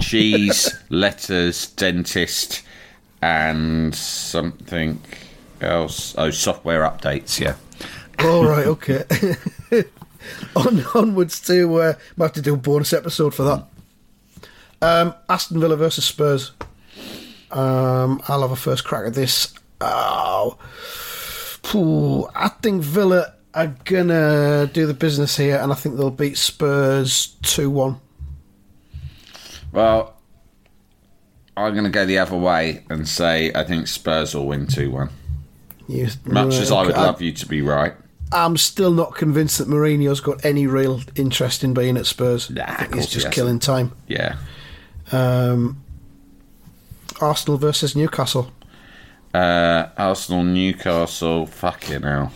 cheese, 0.00 0.72
letters, 0.88 1.68
dentist, 1.72 2.62
and 3.20 3.94
something 3.94 4.98
else. 5.60 6.14
Oh, 6.16 6.30
software 6.30 6.82
updates. 6.82 7.38
Yeah. 7.38 7.56
All 8.20 8.44
right, 8.46 8.66
okay. 8.66 9.04
On 10.56 10.84
onwards 10.94 11.40
to 11.40 11.74
uh, 11.76 11.94
might 12.16 12.26
have 12.26 12.32
to 12.34 12.42
do 12.42 12.54
a 12.54 12.56
bonus 12.56 12.92
episode 12.92 13.34
for 13.34 13.42
that. 13.42 13.66
Um, 14.82 15.14
Aston 15.28 15.60
Villa 15.60 15.76
versus 15.76 16.04
Spurs. 16.04 16.52
Um, 17.50 18.20
I'll 18.28 18.42
have 18.42 18.50
a 18.50 18.56
first 18.56 18.84
crack 18.84 19.06
at 19.06 19.14
this. 19.14 19.54
Oh, 19.80 20.58
Phew, 21.64 22.28
I 22.34 22.48
think 22.48 22.82
Villa 22.82 23.34
are 23.54 23.68
gonna 23.84 24.68
do 24.72 24.86
the 24.86 24.94
business 24.94 25.36
here, 25.36 25.58
and 25.58 25.72
I 25.72 25.74
think 25.74 25.96
they'll 25.96 26.10
beat 26.10 26.36
Spurs 26.36 27.36
two 27.42 27.70
one. 27.70 28.00
Well, 29.72 30.14
I'm 31.56 31.72
going 31.72 31.84
to 31.84 31.90
go 31.90 32.04
the 32.06 32.18
other 32.18 32.36
way 32.36 32.84
and 32.90 33.08
say 33.08 33.52
I 33.54 33.64
think 33.64 33.88
Spurs 33.88 34.34
will 34.34 34.46
win 34.46 34.66
two 34.66 34.90
one. 34.90 35.10
Much 36.26 36.54
as 36.54 36.70
I 36.72 36.82
would 36.82 36.96
love 36.96 37.20
you 37.22 37.32
to 37.32 37.46
be 37.46 37.60
right. 37.62 37.94
I'm 38.34 38.56
still 38.56 38.90
not 38.90 39.14
convinced 39.14 39.58
that 39.58 39.68
Mourinho's 39.68 40.20
got 40.20 40.44
any 40.44 40.66
real 40.66 41.00
interest 41.14 41.62
in 41.62 41.72
being 41.72 41.96
at 41.96 42.04
Spurs. 42.04 42.50
Nah, 42.50 42.64
I 42.66 42.74
think 42.74 42.96
he's 42.96 43.06
just 43.06 43.30
killing 43.30 43.60
time. 43.60 43.92
Yeah. 44.08 44.36
Um, 45.12 45.82
Arsenal 47.20 47.58
versus 47.58 47.94
Newcastle. 47.94 48.52
Uh, 49.32 49.88
Arsenal, 49.96 50.42
Newcastle, 50.42 51.46
fucking 51.46 52.02
hell. 52.02 52.32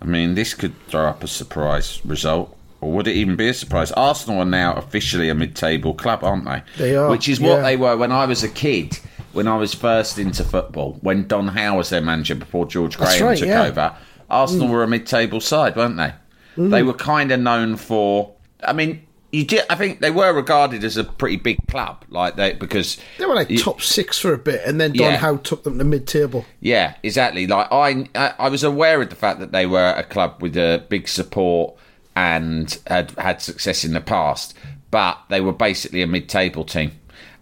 I 0.00 0.04
mean, 0.04 0.34
this 0.34 0.52
could 0.52 0.74
throw 0.88 1.06
up 1.06 1.24
a 1.24 1.28
surprise 1.28 2.04
result. 2.04 2.56
Or 2.82 2.92
would 2.92 3.06
it 3.06 3.16
even 3.16 3.36
be 3.36 3.48
a 3.48 3.54
surprise? 3.54 3.92
Arsenal 3.92 4.40
are 4.40 4.44
now 4.44 4.74
officially 4.74 5.28
a 5.28 5.34
mid 5.34 5.54
table 5.54 5.94
club, 5.94 6.24
aren't 6.24 6.44
they? 6.44 6.62
They 6.76 6.96
are, 6.96 7.08
Which 7.08 7.28
is 7.28 7.40
what 7.40 7.58
yeah. 7.58 7.62
they 7.62 7.76
were 7.76 7.96
when 7.96 8.10
I 8.10 8.26
was 8.26 8.42
a 8.42 8.48
kid, 8.48 8.98
when 9.32 9.46
I 9.46 9.56
was 9.56 9.72
first 9.72 10.18
into 10.18 10.42
football, 10.44 10.98
when 11.00 11.28
Don 11.28 11.48
Howe 11.48 11.76
was 11.76 11.90
their 11.90 12.00
manager 12.00 12.34
before 12.34 12.66
George 12.66 12.98
Graham 12.98 13.22
right, 13.24 13.38
took 13.38 13.48
yeah. 13.48 13.62
Over. 13.64 13.96
Arsenal 14.32 14.66
hmm. 14.66 14.72
were 14.72 14.82
a 14.82 14.88
mid 14.88 15.06
table 15.06 15.40
side, 15.40 15.76
weren't 15.76 15.96
they? 15.96 16.12
Hmm. 16.56 16.70
They 16.70 16.82
were 16.82 16.94
kind 16.94 17.30
of 17.32 17.40
known 17.40 17.76
for. 17.76 18.34
I 18.64 18.72
mean, 18.72 19.06
you 19.32 19.44
did, 19.44 19.64
I 19.70 19.76
think 19.76 20.00
they 20.00 20.10
were 20.10 20.32
regarded 20.32 20.84
as 20.84 20.98
a 20.98 21.04
pretty 21.04 21.36
big 21.36 21.66
club, 21.66 22.04
like 22.10 22.36
they 22.36 22.52
because 22.52 22.98
They 23.18 23.24
were 23.24 23.34
like 23.34 23.48
you- 23.48 23.58
top 23.58 23.80
six 23.80 24.18
for 24.18 24.34
a 24.34 24.38
bit, 24.38 24.60
and 24.66 24.78
then 24.78 24.92
Don 24.92 25.12
Yeah. 25.12 25.16
Howe 25.16 25.36
took 25.38 25.64
them 25.64 25.78
to 25.78 25.84
mid-table. 25.84 26.44
Yeah, 26.60 26.94
exactly. 27.02 27.46
Like 27.46 27.72
I, 27.72 28.08
I 28.14 28.34
I 28.38 28.48
was 28.50 28.62
aware 28.62 29.00
of 29.00 29.08
the 29.08 29.16
fact 29.16 29.40
that 29.40 29.50
they 29.50 29.64
were 29.64 29.94
a 29.96 30.04
club 30.04 30.42
with 30.42 30.56
a 30.56 30.84
big 30.88 31.08
support 31.08 31.74
and 32.14 32.78
had 32.86 33.12
had 33.12 33.40
success 33.40 33.84
in 33.84 33.94
the 33.94 34.02
past, 34.02 34.54
but 34.90 35.18
they 35.30 35.40
were 35.40 35.52
basically 35.52 36.02
a 36.02 36.06
mid-table 36.06 36.64
team, 36.64 36.92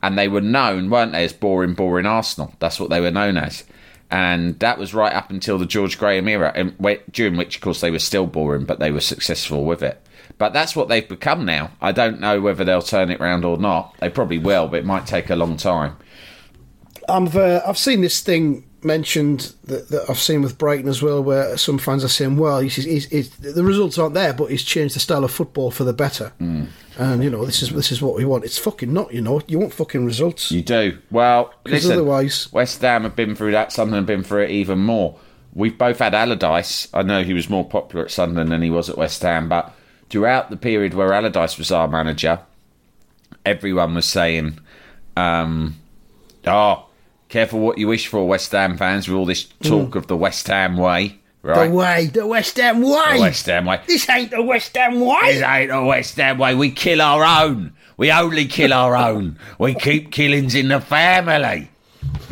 and 0.00 0.16
they 0.16 0.28
were 0.28 0.40
known, 0.40 0.90
weren't 0.90 1.10
they, 1.10 1.24
as 1.24 1.32
boring, 1.32 1.74
boring 1.74 2.06
Arsenal. 2.06 2.54
That's 2.60 2.78
what 2.78 2.90
they 2.90 3.00
were 3.00 3.10
known 3.10 3.36
as, 3.36 3.64
and 4.10 4.58
that 4.58 4.78
was 4.78 4.94
right 4.94 5.12
up 5.12 5.30
until 5.30 5.58
the 5.58 5.66
George 5.66 5.98
Graham 5.98 6.28
era, 6.28 6.52
and 6.54 6.74
during 7.12 7.36
which, 7.36 7.56
of 7.56 7.62
course, 7.62 7.80
they 7.80 7.90
were 7.90 7.98
still 7.98 8.26
boring, 8.26 8.64
but 8.64 8.80
they 8.80 8.90
were 8.90 9.00
successful 9.00 9.64
with 9.64 9.82
it. 9.82 10.04
But 10.38 10.52
that's 10.52 10.74
what 10.74 10.88
they've 10.88 11.06
become 11.06 11.44
now. 11.44 11.70
I 11.80 11.92
don't 11.92 12.20
know 12.20 12.40
whether 12.40 12.64
they'll 12.64 12.82
turn 12.82 13.10
it 13.10 13.20
round 13.20 13.44
or 13.44 13.58
not. 13.58 13.94
They 14.00 14.08
probably 14.08 14.38
will, 14.38 14.68
but 14.68 14.78
it 14.78 14.86
might 14.86 15.06
take 15.06 15.30
a 15.30 15.36
long 15.36 15.56
time. 15.56 15.96
I've 17.08 17.36
uh, 17.36 17.62
I've 17.66 17.78
seen 17.78 18.00
this 18.00 18.20
thing 18.20 18.64
mentioned 18.82 19.54
that, 19.64 19.88
that 19.88 20.08
I've 20.08 20.18
seen 20.18 20.42
with 20.42 20.58
Brighton 20.58 20.88
as 20.88 21.02
well, 21.02 21.22
where 21.22 21.56
some 21.56 21.78
fans 21.78 22.04
are 22.04 22.08
saying, 22.08 22.36
"Well, 22.36 22.60
he's, 22.60 22.76
he's, 22.76 23.06
he's, 23.06 23.30
the 23.36 23.64
results 23.64 23.98
aren't 23.98 24.14
there, 24.14 24.32
but 24.32 24.50
he's 24.50 24.62
changed 24.62 24.94
the 24.94 25.00
style 25.00 25.24
of 25.24 25.30
football 25.30 25.70
for 25.70 25.84
the 25.84 25.92
better." 25.92 26.32
Hmm. 26.38 26.64
And 26.98 27.22
you 27.24 27.30
know, 27.30 27.44
this 27.44 27.62
is 27.62 27.70
this 27.70 27.92
is 27.92 28.02
what 28.02 28.16
we 28.16 28.24
want. 28.24 28.44
It's 28.44 28.58
fucking 28.58 28.92
not, 28.92 29.12
you 29.14 29.20
know. 29.20 29.40
You 29.46 29.58
want 29.58 29.72
fucking 29.72 30.04
results. 30.04 30.50
You 30.50 30.62
do. 30.62 30.98
Well, 31.10 31.46
'Cause 31.64 31.72
listen, 31.72 31.92
otherwise- 31.92 32.48
West 32.52 32.80
Ham 32.82 33.04
have 33.04 33.16
been 33.16 33.34
through 33.34 33.52
that. 33.52 33.72
Sunderland 33.72 34.08
have 34.08 34.18
been 34.18 34.24
through 34.24 34.44
it 34.44 34.50
even 34.50 34.80
more. 34.80 35.16
We've 35.54 35.76
both 35.76 35.98
had 35.98 36.14
Allardyce. 36.14 36.88
I 36.92 37.02
know 37.02 37.22
he 37.22 37.32
was 37.34 37.48
more 37.48 37.64
popular 37.64 38.04
at 38.04 38.10
Sunderland 38.10 38.52
than 38.52 38.62
he 38.62 38.70
was 38.70 38.88
at 38.90 38.98
West 38.98 39.22
Ham, 39.22 39.48
but 39.48 39.72
throughout 40.08 40.50
the 40.50 40.56
period 40.56 40.94
where 40.94 41.12
Allardyce 41.12 41.58
was 41.58 41.70
our 41.72 41.88
manager, 41.88 42.40
everyone 43.46 43.94
was 43.94 44.06
saying, 44.06 44.58
um, 45.16 45.76
"Oh, 46.46 46.86
careful 47.28 47.60
what 47.60 47.78
you 47.78 47.86
wish 47.88 48.06
for, 48.08 48.26
West 48.26 48.52
Ham 48.52 48.76
fans." 48.76 49.08
With 49.08 49.16
all 49.16 49.26
this 49.26 49.44
talk 49.62 49.94
of 49.94 50.06
the 50.08 50.16
West 50.16 50.46
Ham 50.48 50.76
way, 50.76 51.18
right? 51.42 51.68
The 51.68 51.74
way, 51.74 52.06
the 52.06 52.26
West 52.26 52.56
Ham 52.56 52.82
way. 52.82 53.16
The 53.16 53.20
West 53.20 53.46
Ham 53.46 53.66
way. 53.66 53.80
This 53.86 54.08
ain't 54.08 54.30
the 54.30 54.42
West 54.42 54.76
Ham 54.76 55.00
way. 55.00 55.18
This 55.24 55.42
ain't 55.42 55.70
the 55.70 55.82
West 55.82 56.16
Ham 56.16 56.38
way. 56.38 56.54
We 56.54 56.70
kill 56.70 57.00
our 57.00 57.24
own. 57.24 57.72
We 57.96 58.10
only 58.10 58.46
kill 58.46 58.72
our 58.72 58.96
own. 58.96 59.38
We 59.58 59.74
keep 59.74 60.10
killings 60.10 60.54
in 60.54 60.68
the 60.68 60.80
family. 60.80 61.70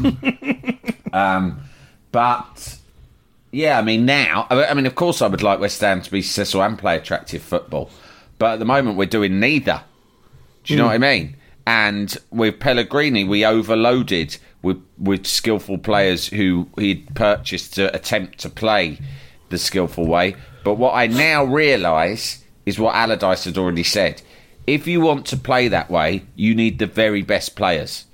um, 1.13 1.61
but 2.11 2.79
yeah, 3.51 3.79
I 3.79 3.83
mean 3.83 4.07
now, 4.07 4.47
I 4.51 4.67
I 4.67 4.75
mean, 4.75 4.87
of 4.87 4.95
course, 4.95 5.21
I 5.21 5.27
would 5.27 5.43
like 5.43 5.61
West 5.61 5.81
Ham 5.81 6.03
to 6.03 6.11
be 6.11 6.23
successful 6.23 6.63
and 6.63 6.79
play 6.79 6.97
attractive 6.97 7.43
football, 7.43 7.91
but 8.39 8.55
at 8.55 8.59
the 8.59 8.65
moment, 8.65 8.97
we're 8.97 9.07
doing 9.07 9.41
neither. 9.41 9.83
Do 10.65 10.75
you 10.75 10.79
know 10.79 10.87
what 10.87 10.95
I 10.95 10.99
mean? 10.99 11.37
And 11.67 12.17
with 12.31 12.61
Pellegrini, 12.61 13.25
we 13.25 13.45
overloaded 13.45 14.39
with 14.63 14.83
with 14.99 15.27
skillful 15.27 15.79
players 15.79 16.29
who 16.29 16.69
he'd 16.79 17.15
purchased 17.15 17.75
to 17.75 17.95
attempt 17.95 18.39
to 18.41 18.51
play 18.51 18.99
the 19.51 19.59
skillful 19.59 20.07
way. 20.07 20.35
But 20.65 20.75
what 20.75 20.95
I 20.95 21.07
now 21.07 21.45
realise 21.45 22.45
is 22.67 22.79
what 22.79 22.95
Allardyce 22.95 23.45
had 23.45 23.59
already 23.59 23.83
said. 23.83 24.23
If 24.67 24.87
you 24.87 25.01
want 25.01 25.25
to 25.27 25.37
play 25.37 25.69
that 25.69 25.91
way, 25.91 26.25
you 26.37 26.55
need 26.55 26.79
the 26.79 26.87
very 26.87 27.23
best 27.23 27.57
players. 27.57 28.05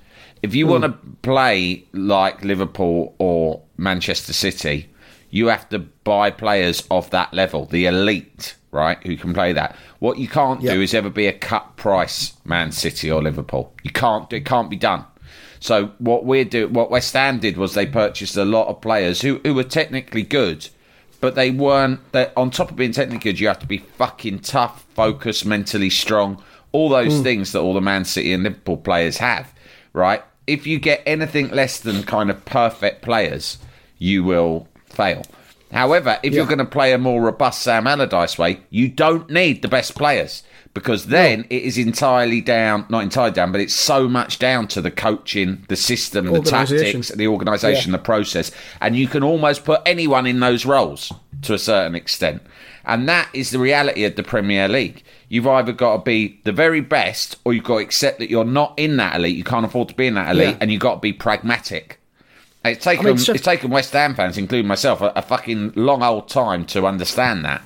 If 0.42 0.54
you 0.54 0.66
want 0.66 0.84
to 0.84 0.90
hmm. 0.90 1.12
play 1.22 1.84
like 1.92 2.44
Liverpool 2.44 3.14
or 3.18 3.62
Manchester 3.76 4.32
City, 4.32 4.88
you 5.30 5.48
have 5.48 5.68
to 5.70 5.80
buy 5.80 6.30
players 6.30 6.86
of 6.90 7.10
that 7.10 7.34
level, 7.34 7.64
the 7.64 7.86
elite, 7.86 8.54
right, 8.70 9.04
who 9.04 9.16
can 9.16 9.34
play 9.34 9.52
that. 9.52 9.74
What 9.98 10.18
you 10.18 10.28
can't 10.28 10.60
do 10.60 10.80
is 10.80 10.94
ever 10.94 11.10
be 11.10 11.26
a 11.26 11.32
cut 11.32 11.76
price 11.76 12.34
Man 12.44 12.70
City 12.70 13.10
or 13.10 13.20
Liverpool. 13.20 13.72
You 13.82 13.90
can't. 13.90 14.32
It 14.32 14.44
can't 14.44 14.70
be 14.70 14.76
done. 14.76 15.06
So 15.64 15.92
what 15.96 16.26
we 16.26 16.44
do, 16.44 16.68
what 16.68 16.90
West 16.90 17.14
Ham 17.14 17.38
did 17.38 17.56
was 17.56 17.72
they 17.72 17.86
purchased 17.86 18.36
a 18.36 18.44
lot 18.44 18.68
of 18.68 18.82
players 18.82 19.22
who 19.22 19.40
who 19.44 19.54
were 19.54 19.64
technically 19.64 20.22
good, 20.22 20.68
but 21.22 21.36
they 21.36 21.50
weren't. 21.50 22.00
On 22.36 22.50
top 22.50 22.70
of 22.70 22.76
being 22.76 22.92
technically 22.92 23.32
good, 23.32 23.40
you 23.40 23.48
have 23.48 23.60
to 23.60 23.66
be 23.66 23.78
fucking 23.78 24.40
tough, 24.40 24.84
focused, 24.94 25.46
mentally 25.46 25.88
strong. 25.88 26.42
All 26.72 26.90
those 26.90 27.16
hmm. 27.16 27.22
things 27.22 27.52
that 27.52 27.60
all 27.60 27.72
the 27.72 27.80
Man 27.80 28.04
City 28.04 28.34
and 28.34 28.42
Liverpool 28.42 28.76
players 28.76 29.16
have, 29.16 29.54
right? 29.94 30.22
If 30.46 30.66
you 30.66 30.78
get 30.78 31.02
anything 31.06 31.48
less 31.48 31.80
than 31.80 32.02
kind 32.02 32.28
of 32.28 32.44
perfect 32.44 33.00
players, 33.00 33.56
you 33.96 34.22
will 34.22 34.68
fail. 34.84 35.22
However, 35.72 36.18
if 36.22 36.32
you're 36.32 36.46
going 36.46 36.58
to 36.58 36.64
play 36.64 36.92
a 36.92 36.98
more 36.98 37.20
robust 37.20 37.62
Sam 37.62 37.86
Allardyce 37.86 38.38
way, 38.38 38.60
you 38.70 38.88
don't 38.88 39.28
need 39.28 39.62
the 39.62 39.68
best 39.68 39.96
players 39.96 40.42
because 40.72 41.06
then 41.06 41.46
it 41.50 41.62
is 41.62 41.78
entirely 41.78 42.40
down, 42.40 42.84
not 42.88 43.02
entirely 43.02 43.32
down, 43.32 43.50
but 43.52 43.60
it's 43.60 43.74
so 43.74 44.08
much 44.08 44.38
down 44.38 44.66
to 44.68 44.80
the 44.80 44.90
coaching, 44.90 45.64
the 45.68 45.76
system, 45.76 46.26
the 46.26 46.40
tactics, 46.40 47.08
the 47.10 47.26
organisation, 47.28 47.90
Yeah. 47.92 47.96
the 47.98 48.02
process, 48.02 48.50
and 48.80 48.96
you 48.96 49.06
can 49.08 49.22
almost 49.22 49.64
put 49.64 49.80
anyone 49.86 50.26
in 50.26 50.40
those 50.40 50.64
roles 50.66 51.12
to 51.42 51.54
a 51.54 51.58
certain 51.58 51.94
extent. 51.94 52.42
And 52.84 53.08
that 53.08 53.28
is 53.32 53.50
the 53.50 53.58
reality 53.58 54.04
of 54.04 54.16
the 54.16 54.22
Premier 54.22 54.68
League. 54.68 55.02
You've 55.28 55.46
either 55.46 55.72
got 55.72 55.96
to 55.98 56.02
be 56.02 56.40
the 56.44 56.52
very 56.52 56.80
best, 56.80 57.36
or 57.44 57.52
you've 57.52 57.64
got 57.64 57.76
to 57.78 57.82
accept 57.84 58.18
that 58.18 58.28
you're 58.30 58.44
not 58.44 58.74
in 58.76 58.96
that 58.98 59.16
elite. 59.16 59.36
You 59.36 59.44
can't 59.44 59.64
afford 59.64 59.88
to 59.88 59.94
be 59.94 60.06
in 60.06 60.14
that 60.14 60.30
elite, 60.30 60.50
Yeah. 60.50 60.56
and 60.60 60.70
you've 60.70 60.80
got 60.82 60.94
to 60.96 61.00
be 61.00 61.12
pragmatic. 61.12 61.98
It's 62.64 62.84
taken 62.84 63.06
I 63.06 63.08
mean, 63.10 63.16
Sheff- 63.18 63.34
it's 63.34 63.44
taken 63.44 63.70
West 63.70 63.92
Ham 63.92 64.14
fans, 64.14 64.38
including 64.38 64.66
myself, 64.68 65.00
a, 65.00 65.12
a 65.16 65.22
fucking 65.22 65.72
long 65.76 66.02
old 66.02 66.28
time 66.28 66.64
to 66.66 66.86
understand 66.86 67.44
that. 67.44 67.62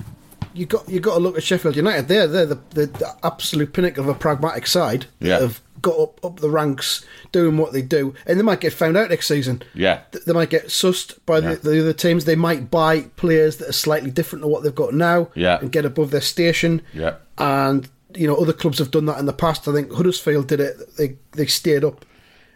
you 0.54 0.66
got 0.66 0.88
you 0.88 0.98
got 1.00 1.14
to 1.14 1.20
look 1.20 1.36
at 1.36 1.42
Sheffield 1.42 1.76
United. 1.76 2.08
They're 2.08 2.26
they're 2.26 2.46
the, 2.46 2.58
the, 2.70 2.86
the 2.86 3.16
absolute 3.22 3.72
pinnacle 3.72 4.02
of 4.02 4.08
a 4.08 4.14
pragmatic 4.18 4.66
side. 4.66 5.06
Yeah. 5.20 5.38
have 5.40 5.60
got 5.80 5.96
up 6.00 6.24
up 6.24 6.40
the 6.40 6.50
ranks, 6.50 7.04
doing 7.30 7.56
what 7.56 7.72
they 7.72 7.82
do, 7.82 8.12
and 8.26 8.36
they 8.36 8.42
might 8.42 8.58
get 8.60 8.72
found 8.72 8.96
out 8.96 9.10
next 9.10 9.28
season. 9.28 9.62
Yeah. 9.74 10.00
Th- 10.10 10.24
they 10.24 10.32
might 10.32 10.50
get 10.50 10.66
sussed 10.66 11.16
by 11.26 11.38
Yeah. 11.38 11.54
the, 11.54 11.70
the 11.70 11.80
other 11.80 11.92
teams. 11.92 12.24
They 12.24 12.34
might 12.34 12.68
buy 12.68 13.02
players 13.14 13.58
that 13.58 13.68
are 13.68 13.72
slightly 13.72 14.10
different 14.10 14.42
to 14.42 14.48
what 14.48 14.64
they've 14.64 14.74
got 14.74 14.94
now. 14.94 15.28
Yeah. 15.36 15.60
and 15.60 15.70
get 15.70 15.84
above 15.84 16.10
their 16.10 16.20
station. 16.20 16.82
Yeah. 16.92 17.14
and 17.38 17.88
you 18.14 18.26
know 18.26 18.34
other 18.34 18.54
clubs 18.54 18.78
have 18.78 18.90
done 18.90 19.04
that 19.04 19.18
in 19.20 19.26
the 19.26 19.32
past. 19.32 19.68
I 19.68 19.72
think 19.72 19.92
Huddersfield 19.92 20.48
did 20.48 20.58
it. 20.58 20.96
They 20.96 21.16
they 21.32 21.46
stayed 21.46 21.84
up. 21.84 22.04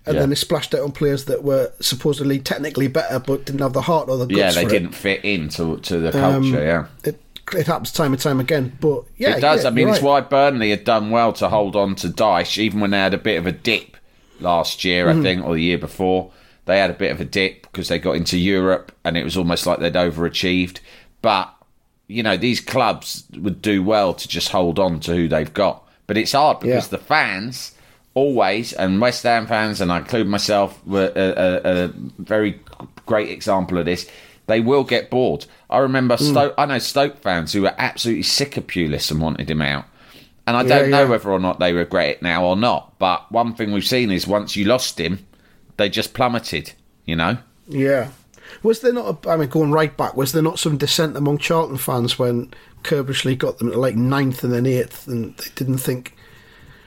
And 0.04 0.14
Yeah. 0.14 0.20
then 0.22 0.30
they 0.30 0.34
splashed 0.34 0.74
out 0.74 0.80
on 0.80 0.90
players 0.92 1.26
that 1.26 1.44
were 1.44 1.70
supposedly 1.80 2.38
technically 2.40 2.88
better, 2.88 3.18
but 3.20 3.44
didn't 3.44 3.60
have 3.60 3.72
the 3.72 3.82
heart 3.82 4.08
or 4.08 4.16
the 4.18 4.26
guts 4.26 4.36
Yeah, 4.38 4.50
they 4.50 4.64
didn't 4.64 4.88
It. 4.90 4.94
fit 4.96 5.24
into 5.24 5.76
to 5.78 5.98
the 5.98 6.10
culture. 6.10 6.36
Um, 6.36 6.52
yeah, 6.54 6.86
It, 7.04 7.20
it 7.54 7.66
happens 7.68 7.92
time 7.92 8.12
and 8.12 8.20
time 8.20 8.40
again, 8.40 8.72
but 8.80 9.04
yeah, 9.16 9.36
it 9.36 9.40
does. 9.40 9.62
yeah, 9.62 9.68
I 9.68 9.72
mean, 9.72 9.86
you're 9.86 9.94
it's 9.96 10.02
why 10.02 10.20
Burnley 10.20 10.70
had 10.70 10.82
done 10.84 11.10
well 11.10 11.32
to 11.34 11.48
hold 11.48 11.76
on 11.76 11.94
to 11.96 12.08
Dyche, 12.08 12.58
even 12.58 12.80
when 12.80 12.90
they 12.90 12.98
had 12.98 13.14
a 13.14 13.18
bit 13.18 13.38
of 13.38 13.46
a 13.46 13.52
dip 13.52 13.96
last 14.40 14.84
year, 14.84 15.06
Mm-hmm. 15.06 15.20
I 15.20 15.22
think, 15.22 15.44
or 15.44 15.54
the 15.54 15.62
year 15.62 15.78
before. 15.78 16.30
They 16.64 16.78
had 16.78 16.90
a 16.90 16.94
bit 16.94 17.10
of 17.12 17.20
a 17.20 17.24
dip 17.24 17.62
because 17.62 17.88
they 17.88 17.98
got 17.98 18.16
into 18.16 18.38
Europe 18.38 18.92
and 19.04 19.16
it 19.16 19.24
was 19.24 19.36
almost 19.36 19.66
like 19.66 19.78
they'd 19.80 19.94
overachieved. 19.94 20.78
But, 21.20 21.52
you 22.08 22.22
know, 22.22 22.36
these 22.36 22.60
clubs 22.60 23.24
would 23.36 23.60
do 23.62 23.82
well 23.82 24.14
to 24.14 24.28
just 24.28 24.48
hold 24.50 24.78
on 24.78 25.00
to 25.00 25.14
who 25.14 25.28
they've 25.28 25.52
got. 25.52 25.82
But 26.06 26.16
it's 26.18 26.32
hard 26.32 26.60
because 26.60 26.84
Yeah. 26.86 26.98
the 26.98 27.04
fans 27.04 27.71
always, 28.14 28.72
and 28.72 29.00
West 29.00 29.22
Ham 29.22 29.46
fans, 29.46 29.80
and 29.80 29.90
I 29.92 29.98
include 29.98 30.28
myself, 30.28 30.84
were 30.86 31.12
a, 31.14 31.20
a, 31.20 31.84
a 31.84 31.88
very 32.18 32.60
great 33.06 33.30
example 33.30 33.78
of 33.78 33.86
this. 33.86 34.08
They 34.46 34.60
will 34.60 34.84
get 34.84 35.10
bored. 35.10 35.46
I 35.70 35.78
remember 35.78 36.16
Hmm. 36.16 36.24
Stoke. 36.24 36.54
I 36.58 36.66
know 36.66 36.78
Stoke 36.78 37.18
fans 37.18 37.52
who 37.52 37.62
were 37.62 37.74
absolutely 37.78 38.24
sick 38.24 38.56
of 38.56 38.66
Pulis 38.66 39.10
and 39.10 39.20
wanted 39.20 39.50
him 39.50 39.62
out. 39.62 39.84
And 40.46 40.56
I 40.56 40.64
don't 40.64 40.90
know 40.90 41.04
yeah. 41.04 41.08
whether 41.08 41.30
or 41.30 41.38
not 41.38 41.60
they 41.60 41.72
regret 41.72 42.10
it 42.10 42.22
now 42.22 42.44
or 42.44 42.56
not. 42.56 42.98
But 42.98 43.30
one 43.30 43.54
thing 43.54 43.72
we've 43.72 43.84
seen 43.84 44.10
is 44.10 44.26
once 44.26 44.56
you 44.56 44.64
lost 44.64 44.98
him, 44.98 45.24
they 45.76 45.88
just 45.88 46.14
plummeted. 46.14 46.72
You 47.04 47.16
know. 47.16 47.38
Yeah. 47.68 48.10
Was 48.62 48.80
there 48.80 48.92
not, 48.92 49.24
a, 49.24 49.30
I 49.30 49.36
mean, 49.36 49.48
going 49.48 49.70
right 49.70 49.96
back, 49.96 50.16
was 50.16 50.32
there 50.32 50.42
not 50.42 50.58
some 50.58 50.76
dissent 50.76 51.16
among 51.16 51.38
Charlton 51.38 51.78
fans 51.78 52.18
when 52.18 52.52
Curbishley 52.82 53.38
got 53.38 53.58
them 53.58 53.72
like 53.72 53.94
ninth 53.94 54.44
and 54.44 54.52
then 54.52 54.66
eighth 54.66 55.06
and 55.06 55.36
they 55.36 55.50
didn't 55.54 55.78
think. 55.78 56.16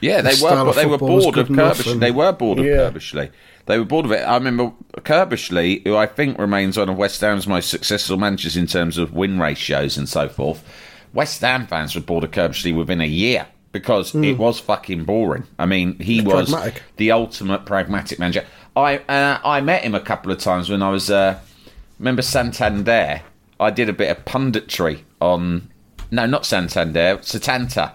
Yeah, 0.02 0.22
they 0.22 0.36
The 0.36 0.44
were. 0.44 0.66
But 0.66 0.76
they 0.76 0.86
were 0.86 0.98
bored 0.98 1.26
of 1.26 1.34
good 1.34 1.50
enough 1.50 1.78
Curbishley. 1.80 1.92
and- 1.94 2.02
They 2.02 2.12
were 2.12 2.32
bored 2.32 2.60
of 2.60 2.66
Yeah. 2.66 2.90
Curbishley. 2.92 3.30
They 3.66 3.80
were 3.80 3.86
bored 3.86 4.06
of 4.06 4.12
it. 4.12 4.20
I 4.22 4.36
remember 4.36 4.72
Curbishley, 4.98 5.82
who 5.86 5.96
I 5.96 6.06
think 6.06 6.38
remains 6.38 6.78
one 6.78 6.90
of 6.90 6.98
West 6.98 7.22
Ham's 7.22 7.48
most 7.48 7.70
successful 7.70 8.18
managers 8.18 8.56
in 8.58 8.68
terms 8.68 8.98
of 8.98 9.14
win 9.14 9.40
ratios 9.40 9.98
and 9.98 10.08
so 10.08 10.28
forth. 10.30 10.64
West 11.14 11.42
Ham 11.42 11.66
fans 11.66 11.96
were 11.96 12.02
bored 12.02 12.24
of 12.24 12.32
Curbishley 12.32 12.76
within 12.76 13.02
a 13.02 13.06
year 13.08 13.48
because 13.72 14.14
it 14.16 14.38
was 14.38 14.60
fucking 14.60 15.06
boring. 15.06 15.44
I 15.58 15.66
mean, 15.66 15.98
he 16.00 16.22
was. 16.22 16.52
Pragmatic. 16.52 16.84
the 16.98 17.12
ultimate 17.12 17.66
pragmatic 17.66 18.20
manager. 18.20 18.46
I 18.76 18.98
uh, 19.10 19.40
I 19.44 19.62
met 19.62 19.84
him 19.84 19.96
a 19.96 20.00
couple 20.02 20.32
of 20.32 20.38
times 20.40 20.70
when 20.70 20.84
I 20.84 20.90
was 20.90 21.10
uh, 21.10 21.40
remember 22.00 22.22
Santander. 22.22 23.22
I 23.60 23.72
did 23.72 23.88
a 23.90 23.94
bit 23.94 24.10
of 24.16 24.26
punditry 24.26 25.00
on 25.22 25.70
no, 26.12 26.26
not 26.26 26.46
Santander, 26.46 27.18
Setanta. 27.22 27.94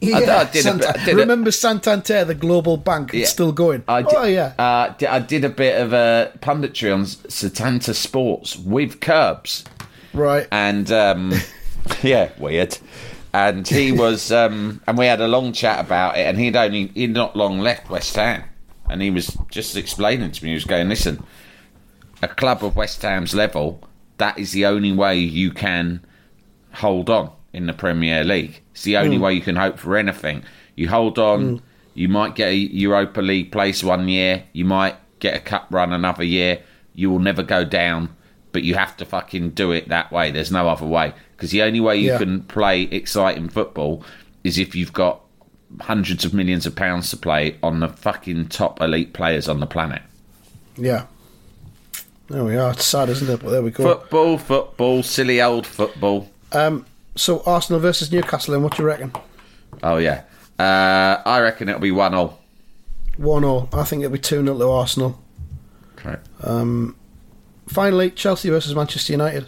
Yeah, 0.00 0.16
I 0.40 0.44
did 0.44 0.66
a 0.66 0.74
bit- 0.74 0.86
I 1.00 1.04
did 1.04 1.14
a- 1.14 1.16
remember 1.16 1.50
Santander, 1.50 2.24
the 2.24 2.34
global 2.34 2.76
bank? 2.76 3.10
It's 3.14 3.20
Yeah. 3.20 3.26
still 3.26 3.52
going. 3.52 3.82
I 3.88 4.02
did, 4.02 4.14
oh, 4.14 4.24
yeah. 4.24 4.52
Uh, 4.58 4.92
I 5.08 5.18
did 5.20 5.44
a 5.44 5.48
bit 5.48 5.80
of 5.80 5.92
uh, 5.94 6.28
punditry 6.40 6.92
on 6.92 7.04
Setanta 7.04 7.94
Sports 7.94 8.56
with 8.56 9.00
Curbs, 9.00 9.64
right. 10.12 10.46
and 10.52 10.90
um, 10.92 11.32
yeah, 12.02 12.30
weird. 12.38 12.76
And 13.32 13.66
he 13.66 13.92
was, 14.04 14.30
um, 14.30 14.80
and 14.86 14.98
we 14.98 15.06
had 15.06 15.20
a 15.20 15.28
long 15.28 15.52
chat 15.52 15.80
about 15.84 16.16
it. 16.18 16.26
And 16.26 16.38
he'd 16.38 16.54
only 16.56 16.88
he'd 16.88 17.12
not 17.14 17.34
long 17.34 17.60
left 17.60 17.88
West 17.90 18.14
Ham, 18.16 18.44
and 18.90 19.00
he 19.00 19.10
was 19.10 19.36
just 19.50 19.76
explaining 19.76 20.32
to 20.32 20.44
me. 20.44 20.50
He 20.50 20.54
was 20.54 20.64
going, 20.64 20.88
"Listen, 20.88 21.24
a 22.22 22.28
club 22.28 22.62
of 22.64 22.76
West 22.76 23.00
Ham's 23.02 23.34
level, 23.34 23.82
that 24.18 24.38
is 24.38 24.52
the 24.52 24.66
only 24.66 24.92
way 24.92 25.16
you 25.18 25.50
can 25.50 26.04
hold 26.74 27.08
on 27.10 27.30
in 27.54 27.66
the 27.66 27.72
Premier 27.72 28.24
League. 28.24 28.60
It's 28.72 28.82
the 28.82 28.96
only 28.96 29.18
way 29.18 29.32
you 29.34 29.40
can 29.40 29.56
hope 29.56 29.78
for 29.78 29.96
anything. 29.96 30.42
You 30.76 30.88
hold 30.88 31.18
on, 31.18 31.62
you 31.94 32.08
might 32.08 32.34
get 32.34 32.48
a 32.48 32.54
Europa 32.56 33.20
League 33.20 33.52
place 33.52 33.84
one 33.84 34.08
year, 34.08 34.44
you 34.52 34.64
might 34.64 34.96
get 35.20 35.36
a 35.36 35.40
cup 35.40 35.66
run 35.70 35.92
another 35.92 36.24
year, 36.24 36.60
you 36.94 37.10
will 37.10 37.20
never 37.20 37.42
go 37.42 37.64
down, 37.64 38.14
but 38.52 38.62
you 38.64 38.74
have 38.74 38.96
to 38.98 39.04
fucking 39.04 39.50
do 39.50 39.70
it 39.72 39.88
that 39.88 40.10
way. 40.12 40.30
There's 40.30 40.50
no 40.52 40.68
other 40.68 40.86
way. 40.86 41.12
Because 41.36 41.50
the 41.50 41.62
only 41.62 41.80
way 41.80 41.96
you 41.96 42.10
Yeah. 42.12 42.18
can 42.18 42.42
play 42.42 42.82
exciting 42.82 43.48
football 43.48 44.04
is 44.42 44.58
if 44.58 44.74
you've 44.74 44.92
got 44.92 45.20
hundreds 45.80 46.24
of 46.24 46.34
millions 46.34 46.66
of 46.66 46.76
pounds 46.76 47.10
to 47.10 47.16
play 47.16 47.56
on 47.62 47.80
the 47.80 47.88
fucking 47.88 48.46
top 48.46 48.80
elite 48.80 49.12
players 49.12 49.48
on 49.48 49.60
the 49.60 49.66
planet. 49.66 50.02
Yeah. 50.76 51.04
There 52.28 52.44
we 52.44 52.56
are. 52.56 52.70
It's 52.72 52.84
sad, 52.84 53.08
isn't 53.10 53.28
it? 53.28 53.42
But 53.42 53.50
there 53.50 53.62
we 53.62 53.70
go. 53.70 53.82
Football, 53.84 54.38
football, 54.38 55.02
silly 55.02 55.42
old 55.42 55.66
football. 55.66 56.30
Um, 56.52 56.86
so 57.14 57.42
Arsenal 57.46 57.80
versus 57.80 58.10
Newcastle, 58.12 58.54
and 58.54 58.62
what 58.62 58.76
do 58.76 58.82
you 58.82 58.88
reckon? 58.88 59.12
Oh 59.82 59.96
yeah, 59.98 60.22
uh, 60.58 61.22
I 61.24 61.40
reckon 61.40 61.68
it'll 61.68 61.80
be 61.80 61.90
one 61.90 62.14
all. 62.14 62.40
One 63.16 63.44
all. 63.44 63.68
I 63.72 63.84
think 63.84 64.02
it'll 64.02 64.12
be 64.12 64.18
two 64.18 64.42
0 64.44 64.58
to 64.58 64.70
Arsenal. 64.70 65.22
Okay. 65.98 66.16
Finally, 67.66 68.10
Chelsea 68.10 68.50
versus 68.50 68.74
Manchester 68.74 69.12
United. 69.12 69.46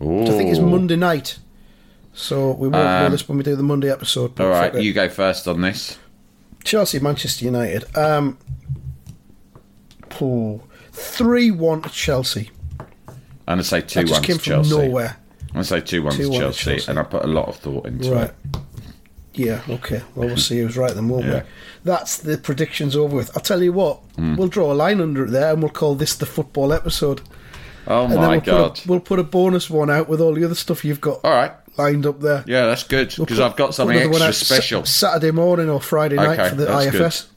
Which 0.00 0.28
I 0.28 0.32
think 0.32 0.50
is 0.50 0.58
Ooh. 0.58 0.66
Monday 0.66 0.96
night. 0.96 1.38
So 2.12 2.52
we 2.52 2.68
won't 2.68 2.84
know 2.84 3.06
Um, 3.06 3.12
this 3.12 3.28
when 3.28 3.38
we 3.38 3.44
do 3.44 3.56
the 3.56 3.62
Monday 3.62 3.90
episode. 3.90 4.38
All 4.40 4.48
right, 4.48 4.74
you 4.74 4.92
go 4.92 5.08
first 5.08 5.46
on 5.48 5.60
this. 5.60 5.98
Chelsea, 6.64 6.98
Manchester 6.98 7.44
United. 7.44 7.84
Um, 7.96 8.38
three 10.92 11.50
one 11.50 11.82
to 11.82 11.88
Chelsea. 11.90 12.50
I'm 13.46 13.56
gonna 13.56 13.64
say 13.64 13.80
two 13.80 14.00
just 14.02 14.12
one 14.12 14.22
came 14.22 14.36
from 14.36 14.44
Chelsea. 14.44 14.76
nowhere. 14.76 15.16
I'm 15.54 15.62
say 15.64 15.80
two 15.80 16.02
one 16.02 16.14
to 16.14 16.30
Chelsea, 16.30 16.70
Chelsea. 16.76 16.90
and 16.90 16.98
I 16.98 17.02
put 17.04 17.24
a 17.24 17.28
lot 17.28 17.48
of 17.48 17.56
thought 17.56 17.86
into 17.86 18.10
Right. 18.12 18.30
it. 18.30 18.60
Yeah, 19.34 19.60
okay. 19.68 20.00
Well, 20.14 20.28
we'll 20.28 20.36
see 20.36 20.60
who's 20.60 20.76
right 20.76 20.94
then, 20.94 21.08
won't 21.08 21.26
Yeah. 21.26 21.34
we? 21.34 21.40
That's 21.84 22.18
the 22.18 22.38
predictions 22.38 22.94
over 22.96 23.16
with. 23.16 23.30
I'll 23.36 23.42
tell 23.42 23.62
you 23.62 23.72
what, 23.72 23.98
Hmm. 24.16 24.36
we'll 24.36 24.48
draw 24.48 24.72
a 24.72 24.74
line 24.74 25.00
under 25.00 25.24
it 25.24 25.30
there 25.30 25.52
and 25.52 25.62
we'll 25.62 25.70
call 25.72 25.94
this 25.96 26.14
the 26.14 26.26
football 26.26 26.72
episode. 26.72 27.20
Oh 27.86 28.04
And 28.04 28.14
my 28.14 28.28
we'll 28.28 28.40
god! 28.40 28.74
Put 28.76 28.84
a, 28.84 28.88
we'll 28.88 29.00
put 29.00 29.18
a 29.18 29.22
bonus 29.24 29.68
one 29.68 29.90
out 29.90 30.08
with 30.08 30.20
all 30.20 30.32
the 30.34 30.44
other 30.44 30.54
stuff 30.54 30.84
you've 30.84 31.00
got 31.02 31.20
All 31.24 31.32
right, 31.32 31.52
lined 31.76 32.06
up 32.06 32.20
there. 32.20 32.42
yeah, 32.46 32.64
that's 32.66 32.84
good 32.84 33.12
We'll 33.18 33.26
because 33.26 33.40
I've 33.40 33.56
got 33.56 33.74
something 33.74 33.98
extra 33.98 34.32
Sa- 34.32 34.44
special. 34.54 34.84
Saturday 34.86 35.32
morning 35.32 35.68
or 35.68 35.80
Friday 35.80 36.16
night 36.16 36.38
Okay, 36.38 36.48
for 36.50 36.54
the 36.54 36.72
IFS. 36.72 36.92
good. 37.22 37.30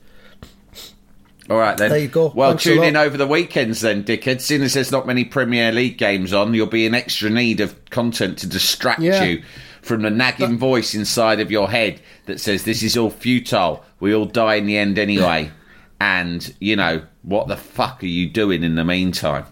All 1.50 1.58
right 1.58 1.78
then. 1.78 1.90
There 1.90 2.00
you 2.00 2.08
go. 2.10 2.32
Well, 2.36 2.52
Thanks 2.52 2.64
tune 2.64 2.84
in 2.84 2.96
over 2.98 3.16
the 3.18 3.28
weekends 3.28 3.82
then, 3.82 4.04
dickheads. 4.04 4.42
Seeing 4.42 4.62
as 4.64 4.74
there's 4.74 4.92
not 4.92 5.08
many 5.08 5.24
Premier 5.24 5.72
League 5.72 5.98
games 5.98 6.34
on, 6.34 6.54
you'll 6.54 6.68
be 6.68 6.86
in 6.86 6.94
extra 6.94 7.30
need 7.30 7.62
of 7.62 7.84
content 7.90 8.38
to 8.40 8.48
distract 8.48 9.00
Yeah. 9.02 9.24
you 9.24 9.44
from 9.82 10.02
the 10.02 10.10
nagging 10.10 10.58
voice 10.58 10.94
inside 10.94 11.40
of 11.40 11.50
your 11.50 11.70
head 11.70 12.02
that 12.26 12.42
says 12.42 12.64
this 12.64 12.84
is 12.84 12.98
all 12.98 13.10
futile. 13.10 13.84
We 14.02 14.14
all 14.14 14.26
die 14.26 14.56
in 14.56 14.66
the 14.66 14.78
end 14.78 14.98
anyway. 15.00 15.52
And 16.00 16.54
you 16.60 16.76
know 16.76 17.02
what 17.24 17.48
the 17.48 17.58
fuck 17.58 18.04
are 18.04 18.06
you 18.06 18.30
doing 18.30 18.62
in 18.64 18.76
the 18.76 18.86
meantime? 18.86 19.46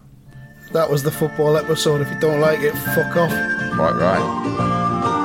That 0.73 0.91
was 0.91 1.01
the 1.01 1.09
football 1.09 1.57
episode. 1.57 2.01
If 2.01 2.11
you 2.11 2.19
don't 2.19 2.39
like 2.39 2.59
it, 2.59 2.73
fuck 2.73 3.15
off. 3.17 3.31
Right, 3.31 3.95
right. 3.95 5.24